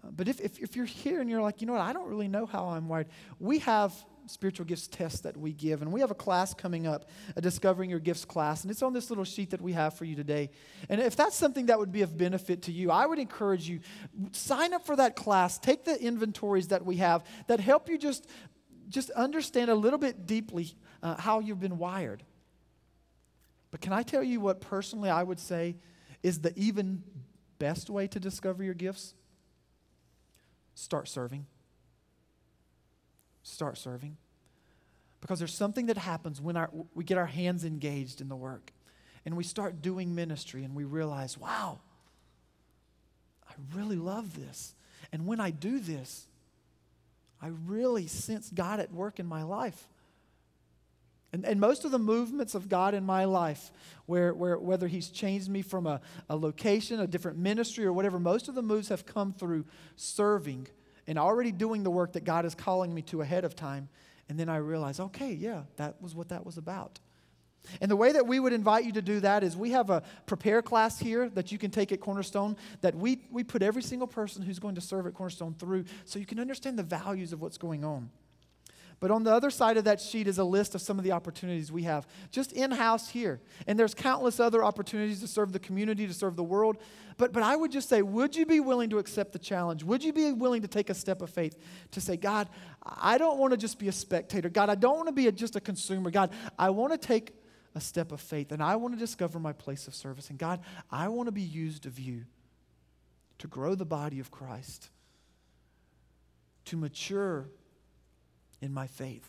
Uh, 0.02 0.08
but 0.10 0.28
if, 0.28 0.40
if, 0.40 0.58
if 0.58 0.76
you're 0.76 0.84
here 0.84 1.20
and 1.20 1.30
you're 1.30 1.42
like, 1.42 1.60
you 1.60 1.66
know 1.66 1.72
what, 1.72 1.82
I 1.82 1.92
don't 1.92 2.08
really 2.08 2.28
know 2.28 2.46
how 2.46 2.66
I'm 2.66 2.88
wired, 2.88 3.08
we 3.40 3.58
have 3.60 3.92
spiritual 4.26 4.66
gifts 4.66 4.86
tests 4.86 5.20
that 5.20 5.36
we 5.36 5.52
give. 5.52 5.82
And 5.82 5.92
we 5.92 6.00
have 6.00 6.10
a 6.10 6.14
class 6.14 6.54
coming 6.54 6.86
up, 6.86 7.08
a 7.36 7.40
Discovering 7.40 7.90
Your 7.90 7.98
Gifts 7.98 8.24
class. 8.24 8.62
And 8.62 8.70
it's 8.70 8.82
on 8.82 8.92
this 8.92 9.10
little 9.10 9.24
sheet 9.24 9.50
that 9.50 9.60
we 9.60 9.72
have 9.72 9.94
for 9.94 10.04
you 10.04 10.14
today. 10.14 10.50
And 10.88 11.00
if 11.00 11.16
that's 11.16 11.36
something 11.36 11.66
that 11.66 11.78
would 11.78 11.92
be 11.92 12.02
of 12.02 12.16
benefit 12.16 12.62
to 12.62 12.72
you, 12.72 12.90
I 12.90 13.06
would 13.06 13.18
encourage 13.18 13.68
you, 13.68 13.80
sign 14.32 14.72
up 14.72 14.86
for 14.86 14.96
that 14.96 15.16
class. 15.16 15.58
Take 15.58 15.84
the 15.84 16.00
inventories 16.00 16.68
that 16.68 16.84
we 16.84 16.96
have 16.96 17.24
that 17.48 17.60
help 17.60 17.88
you 17.88 17.98
just, 17.98 18.26
just 18.88 19.10
understand 19.10 19.70
a 19.70 19.74
little 19.74 19.98
bit 19.98 20.26
deeply 20.26 20.74
uh, 21.02 21.16
how 21.16 21.40
you've 21.40 21.60
been 21.60 21.78
wired. 21.78 22.22
But 23.70 23.80
can 23.80 23.92
I 23.92 24.02
tell 24.02 24.22
you 24.22 24.40
what 24.40 24.60
personally 24.60 25.10
I 25.10 25.22
would 25.22 25.40
say 25.40 25.76
is 26.22 26.40
the 26.40 26.52
even 26.56 27.02
best 27.58 27.90
way 27.90 28.06
to 28.08 28.20
discover 28.20 28.62
your 28.62 28.74
gifts? 28.74 29.14
Start 30.74 31.08
serving 31.08 31.46
start 33.42 33.78
serving. 33.78 34.16
Because 35.20 35.38
there's 35.38 35.54
something 35.54 35.86
that 35.86 35.96
happens 35.98 36.40
when 36.40 36.56
our, 36.56 36.70
we 36.94 37.04
get 37.04 37.16
our 37.16 37.26
hands 37.26 37.64
engaged 37.64 38.20
in 38.20 38.28
the 38.28 38.36
work 38.36 38.72
and 39.24 39.36
we 39.36 39.44
start 39.44 39.80
doing 39.80 40.14
ministry 40.14 40.64
and 40.64 40.74
we 40.74 40.84
realize, 40.84 41.38
wow, 41.38 41.78
I 43.48 43.52
really 43.74 43.96
love 43.96 44.36
this. 44.36 44.74
And 45.12 45.26
when 45.26 45.40
I 45.40 45.50
do 45.50 45.78
this, 45.78 46.26
I 47.40 47.48
really 47.66 48.06
sense 48.06 48.50
God 48.52 48.80
at 48.80 48.92
work 48.92 49.20
in 49.20 49.26
my 49.26 49.42
life. 49.42 49.88
And, 51.32 51.46
and 51.46 51.60
most 51.60 51.84
of 51.84 51.90
the 51.90 51.98
movements 51.98 52.54
of 52.54 52.68
God 52.68 52.94
in 52.94 53.04
my 53.04 53.24
life, 53.24 53.70
where, 54.06 54.34
where, 54.34 54.58
whether 54.58 54.86
He's 54.86 55.08
changed 55.08 55.48
me 55.48 55.62
from 55.62 55.86
a, 55.86 56.00
a 56.28 56.36
location, 56.36 57.00
a 57.00 57.06
different 57.06 57.38
ministry, 57.38 57.86
or 57.86 57.92
whatever, 57.92 58.18
most 58.18 58.48
of 58.48 58.54
the 58.54 58.62
moves 58.62 58.88
have 58.88 59.06
come 59.06 59.32
through 59.32 59.64
serving 59.96 60.68
and 61.06 61.18
already 61.18 61.52
doing 61.52 61.82
the 61.82 61.90
work 61.90 62.12
that 62.12 62.24
God 62.24 62.44
is 62.44 62.54
calling 62.54 62.94
me 62.94 63.02
to 63.02 63.20
ahead 63.22 63.44
of 63.44 63.56
time. 63.56 63.88
And 64.28 64.38
then 64.38 64.48
I 64.48 64.56
realize, 64.56 65.00
okay, 65.00 65.32
yeah, 65.32 65.62
that 65.76 66.00
was 66.00 66.14
what 66.14 66.28
that 66.28 66.46
was 66.46 66.56
about. 66.56 67.00
And 67.80 67.90
the 67.90 67.96
way 67.96 68.12
that 68.12 68.26
we 68.26 68.40
would 68.40 68.52
invite 68.52 68.84
you 68.84 68.92
to 68.92 69.02
do 69.02 69.20
that 69.20 69.44
is 69.44 69.56
we 69.56 69.70
have 69.70 69.90
a 69.90 70.02
prepare 70.26 70.62
class 70.62 70.98
here 70.98 71.28
that 71.30 71.52
you 71.52 71.58
can 71.58 71.70
take 71.70 71.92
at 71.92 72.00
Cornerstone 72.00 72.56
that 72.80 72.94
we, 72.94 73.22
we 73.30 73.44
put 73.44 73.62
every 73.62 73.82
single 73.82 74.08
person 74.08 74.42
who's 74.42 74.58
going 74.58 74.74
to 74.74 74.80
serve 74.80 75.06
at 75.06 75.14
Cornerstone 75.14 75.54
through 75.58 75.84
so 76.04 76.18
you 76.18 76.26
can 76.26 76.40
understand 76.40 76.78
the 76.78 76.82
values 76.82 77.32
of 77.32 77.40
what's 77.40 77.58
going 77.58 77.84
on. 77.84 78.10
But 79.02 79.10
on 79.10 79.24
the 79.24 79.34
other 79.34 79.50
side 79.50 79.76
of 79.78 79.82
that 79.82 80.00
sheet 80.00 80.28
is 80.28 80.38
a 80.38 80.44
list 80.44 80.76
of 80.76 80.80
some 80.80 80.96
of 80.96 81.02
the 81.02 81.10
opportunities 81.10 81.72
we 81.72 81.82
have 81.82 82.06
just 82.30 82.52
in 82.52 82.70
house 82.70 83.08
here. 83.08 83.40
And 83.66 83.76
there's 83.76 83.94
countless 83.94 84.38
other 84.38 84.62
opportunities 84.62 85.18
to 85.22 85.26
serve 85.26 85.50
the 85.50 85.58
community, 85.58 86.06
to 86.06 86.14
serve 86.14 86.36
the 86.36 86.44
world. 86.44 86.76
But, 87.16 87.32
but 87.32 87.42
I 87.42 87.56
would 87.56 87.72
just 87.72 87.88
say, 87.88 88.00
would 88.00 88.36
you 88.36 88.46
be 88.46 88.60
willing 88.60 88.90
to 88.90 88.98
accept 88.98 89.32
the 89.32 89.40
challenge? 89.40 89.82
Would 89.82 90.04
you 90.04 90.12
be 90.12 90.30
willing 90.30 90.62
to 90.62 90.68
take 90.68 90.88
a 90.88 90.94
step 90.94 91.20
of 91.20 91.30
faith 91.30 91.58
to 91.90 92.00
say, 92.00 92.16
God, 92.16 92.48
I 92.84 93.18
don't 93.18 93.38
want 93.38 93.50
to 93.50 93.56
just 93.56 93.80
be 93.80 93.88
a 93.88 93.92
spectator. 93.92 94.48
God, 94.48 94.70
I 94.70 94.76
don't 94.76 94.94
want 94.94 95.08
to 95.08 95.12
be 95.12 95.26
a, 95.26 95.32
just 95.32 95.56
a 95.56 95.60
consumer. 95.60 96.12
God, 96.12 96.30
I 96.56 96.70
want 96.70 96.92
to 96.92 96.98
take 96.98 97.34
a 97.74 97.80
step 97.80 98.12
of 98.12 98.20
faith 98.20 98.52
and 98.52 98.62
I 98.62 98.76
want 98.76 98.94
to 98.94 99.00
discover 99.00 99.40
my 99.40 99.52
place 99.52 99.88
of 99.88 99.96
service. 99.96 100.30
And 100.30 100.38
God, 100.38 100.60
I 100.92 101.08
want 101.08 101.26
to 101.26 101.32
be 101.32 101.42
used 101.42 101.86
of 101.86 101.98
you 101.98 102.26
to 103.38 103.48
grow 103.48 103.74
the 103.74 103.84
body 103.84 104.20
of 104.20 104.30
Christ, 104.30 104.90
to 106.66 106.76
mature 106.76 107.48
in 108.62 108.72
my 108.72 108.86
faith 108.86 109.28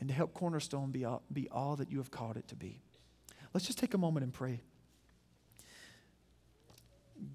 and 0.00 0.08
to 0.08 0.14
help 0.14 0.34
Cornerstone 0.34 0.90
be 0.90 1.04
all, 1.04 1.22
be 1.32 1.48
all 1.50 1.76
that 1.76 1.90
you 1.90 1.98
have 1.98 2.10
called 2.10 2.36
it 2.36 2.46
to 2.48 2.56
be. 2.56 2.80
Let's 3.54 3.66
just 3.66 3.78
take 3.78 3.94
a 3.94 3.98
moment 3.98 4.24
and 4.24 4.32
pray. 4.32 4.60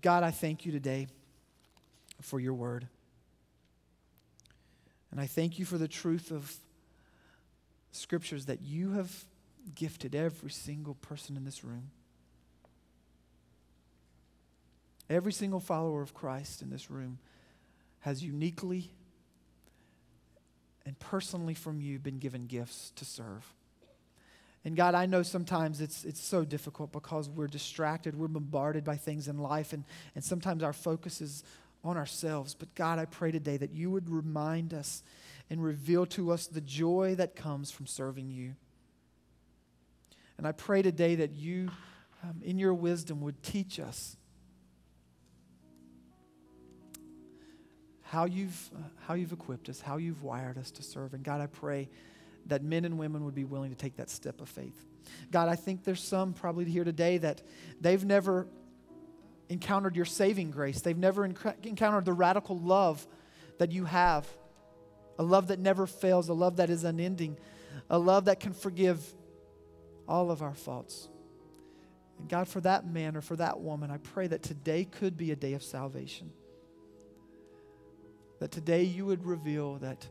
God, 0.01 0.23
I 0.23 0.32
thank 0.32 0.65
you 0.65 0.71
today 0.71 1.08
for 2.21 2.39
your 2.39 2.53
word. 2.53 2.88
And 5.12 5.19
I 5.19 5.27
thank 5.27 5.60
you 5.60 5.65
for 5.65 5.77
the 5.77 5.88
truth 5.88 6.32
of 6.32 6.56
scriptures 7.91 8.45
that 8.45 8.62
you 8.62 8.93
have 8.93 9.25
gifted 9.75 10.15
every 10.15 10.49
single 10.49 10.95
person 10.95 11.38
in 11.38 11.45
this 11.45 11.63
room. 11.63 11.91
Every 15.10 15.34
single 15.34 15.60
follower 15.60 16.01
of 16.01 16.13
Christ 16.13 16.62
in 16.62 16.69
this 16.69 16.89
room 16.89 17.19
has 17.99 18.23
uniquely 18.23 18.91
and 20.86 20.98
personally 21.00 21.54
from 21.54 21.80
you 21.80 22.00
been 22.00 22.19
given 22.19 22.48
gifts 22.48 22.91
to 22.96 23.06
serve. 23.06 23.54
And 24.65 24.78
God, 24.78 24.96
I 24.96 25.06
know 25.06 25.24
sometimes 25.24 25.82
it's, 25.82 26.06
it's 26.06 26.22
so 26.22 26.46
difficult 26.46 26.91
because 26.91 27.30
we're 27.30 27.48
distracted, 27.48 28.15
we're 28.15 28.30
bombarded 28.30 28.84
by 28.84 28.96
things 28.96 29.28
in 29.28 29.38
life, 29.38 29.74
and, 29.74 29.84
and 30.15 30.24
sometimes 30.24 30.63
our 30.63 30.72
focus 30.74 31.19
is 31.19 31.43
on 31.84 31.98
ourselves. 31.98 32.56
But 32.56 32.74
God, 32.76 32.98
I 32.98 33.06
pray 33.06 33.32
today 33.32 33.58
that 33.58 33.74
you 33.74 33.91
would 33.91 34.10
remind 34.10 34.74
us 34.74 35.04
and 35.50 35.62
reveal 35.62 36.06
to 36.08 36.32
us 36.32 36.48
the 36.48 36.62
joy 36.62 37.15
that 37.15 37.36
comes 37.36 37.72
from 37.72 37.88
serving 37.88 38.30
you. 38.30 38.56
And 40.38 40.48
I 40.48 40.54
pray 40.54 40.82
today 40.82 41.15
that 41.15 41.34
you, 41.34 41.69
um, 42.24 42.41
in 42.41 42.58
your 42.58 42.74
wisdom, 42.74 43.22
would 43.22 43.43
teach 43.43 43.80
us 43.80 44.15
how 48.13 48.26
you've, 48.26 48.69
how 49.08 49.15
you've 49.15 49.32
equipped 49.32 49.69
us, 49.69 49.82
how 49.82 49.97
you've 49.97 50.21
wired 50.21 50.60
us 50.60 50.69
to 50.69 50.84
serve. 50.84 51.15
And 51.15 51.23
God, 51.23 51.41
I 51.41 51.47
pray 51.47 51.89
that 52.45 52.63
men 52.63 52.86
and 52.86 52.99
women 52.99 53.26
would 53.26 53.34
be 53.34 53.43
willing 53.43 53.71
to 53.71 53.76
take 53.76 53.95
that 53.95 54.08
step 54.08 54.39
of 54.39 54.47
faith. 54.47 54.86
God, 55.32 55.49
I 55.49 55.56
think 55.56 55.84
there's 55.84 56.04
some 56.04 56.34
probably 56.34 56.65
here 56.65 56.84
today 56.84 57.17
that 57.17 57.41
they've 57.82 58.06
never 58.06 58.45
encountered 59.49 59.95
your 59.95 60.06
saving 60.06 60.52
grace. 60.52 60.82
They've 60.82 60.95
never 60.95 61.26
encountered 61.26 62.06
the 62.06 62.13
radical 62.13 62.60
love 62.60 63.06
that 63.58 63.71
you 63.71 63.86
have 63.86 64.28
a 65.17 65.23
love 65.23 65.47
that 65.47 65.60
never 65.60 65.86
fails, 65.88 66.30
a 66.30 66.34
love 66.34 66.58
that 66.58 66.69
is 66.71 66.84
unending, 66.84 67.38
a 67.89 67.97
love 67.97 68.26
that 68.26 68.39
can 68.39 68.54
forgive 68.54 69.04
all 70.08 70.30
of 70.30 70.43
our 70.43 70.56
faults. 70.56 71.08
And 72.19 72.30
God, 72.30 72.47
for 72.47 72.62
that 72.62 72.86
man 72.86 73.15
or 73.15 73.21
for 73.21 73.36
that 73.36 73.60
woman, 73.60 73.89
I 73.89 73.97
pray 73.97 74.28
that 74.28 74.43
today 74.43 74.86
could 74.86 75.17
be 75.17 75.32
a 75.32 75.36
day 75.36 75.54
of 75.54 75.63
salvation 75.63 76.32
that 78.43 78.51
today 78.51 78.84
you 78.84 79.06
would 79.06 79.25
reveal 79.25 79.75
that 79.75 80.06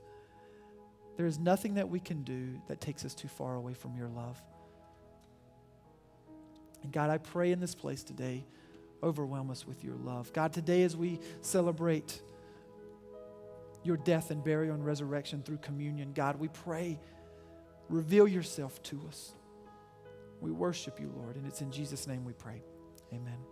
there 1.18 1.26
is 1.26 1.38
nothing 1.38 1.74
that 1.74 1.90
we 1.90 2.00
can 2.00 2.22
do 2.22 2.58
that 2.66 2.80
takes 2.80 3.04
us 3.04 3.14
too 3.14 3.28
far 3.28 3.56
away 3.56 3.74
from 3.74 3.94
your 3.94 4.08
love. 4.08 4.40
And 6.82 6.90
God, 6.90 7.10
I 7.10 7.18
pray 7.18 7.52
in 7.52 7.60
this 7.60 7.74
place 7.74 8.02
today, 8.02 8.46
overwhelm 9.02 9.50
us 9.50 9.66
with 9.66 9.84
your 9.84 9.96
love. 9.96 10.32
God, 10.32 10.54
today 10.54 10.82
as 10.82 10.96
we 10.96 11.20
celebrate 11.42 12.22
your 13.84 13.98
death 13.98 14.30
and 14.30 14.42
burial 14.42 14.74
and 14.74 14.86
resurrection 14.86 15.42
through 15.42 15.58
communion, 15.58 16.14
God, 16.14 16.40
we 16.40 16.48
pray, 16.48 16.98
reveal 17.90 18.26
yourself 18.26 18.82
to 18.84 18.98
us. 19.08 19.34
We 20.40 20.52
worship 20.52 20.98
you, 20.98 21.12
Lord, 21.18 21.36
and 21.36 21.46
it's 21.46 21.60
in 21.60 21.70
Jesus' 21.70 22.06
name 22.06 22.24
we 22.24 22.32
pray. 22.32 22.62
Amen. 23.12 23.51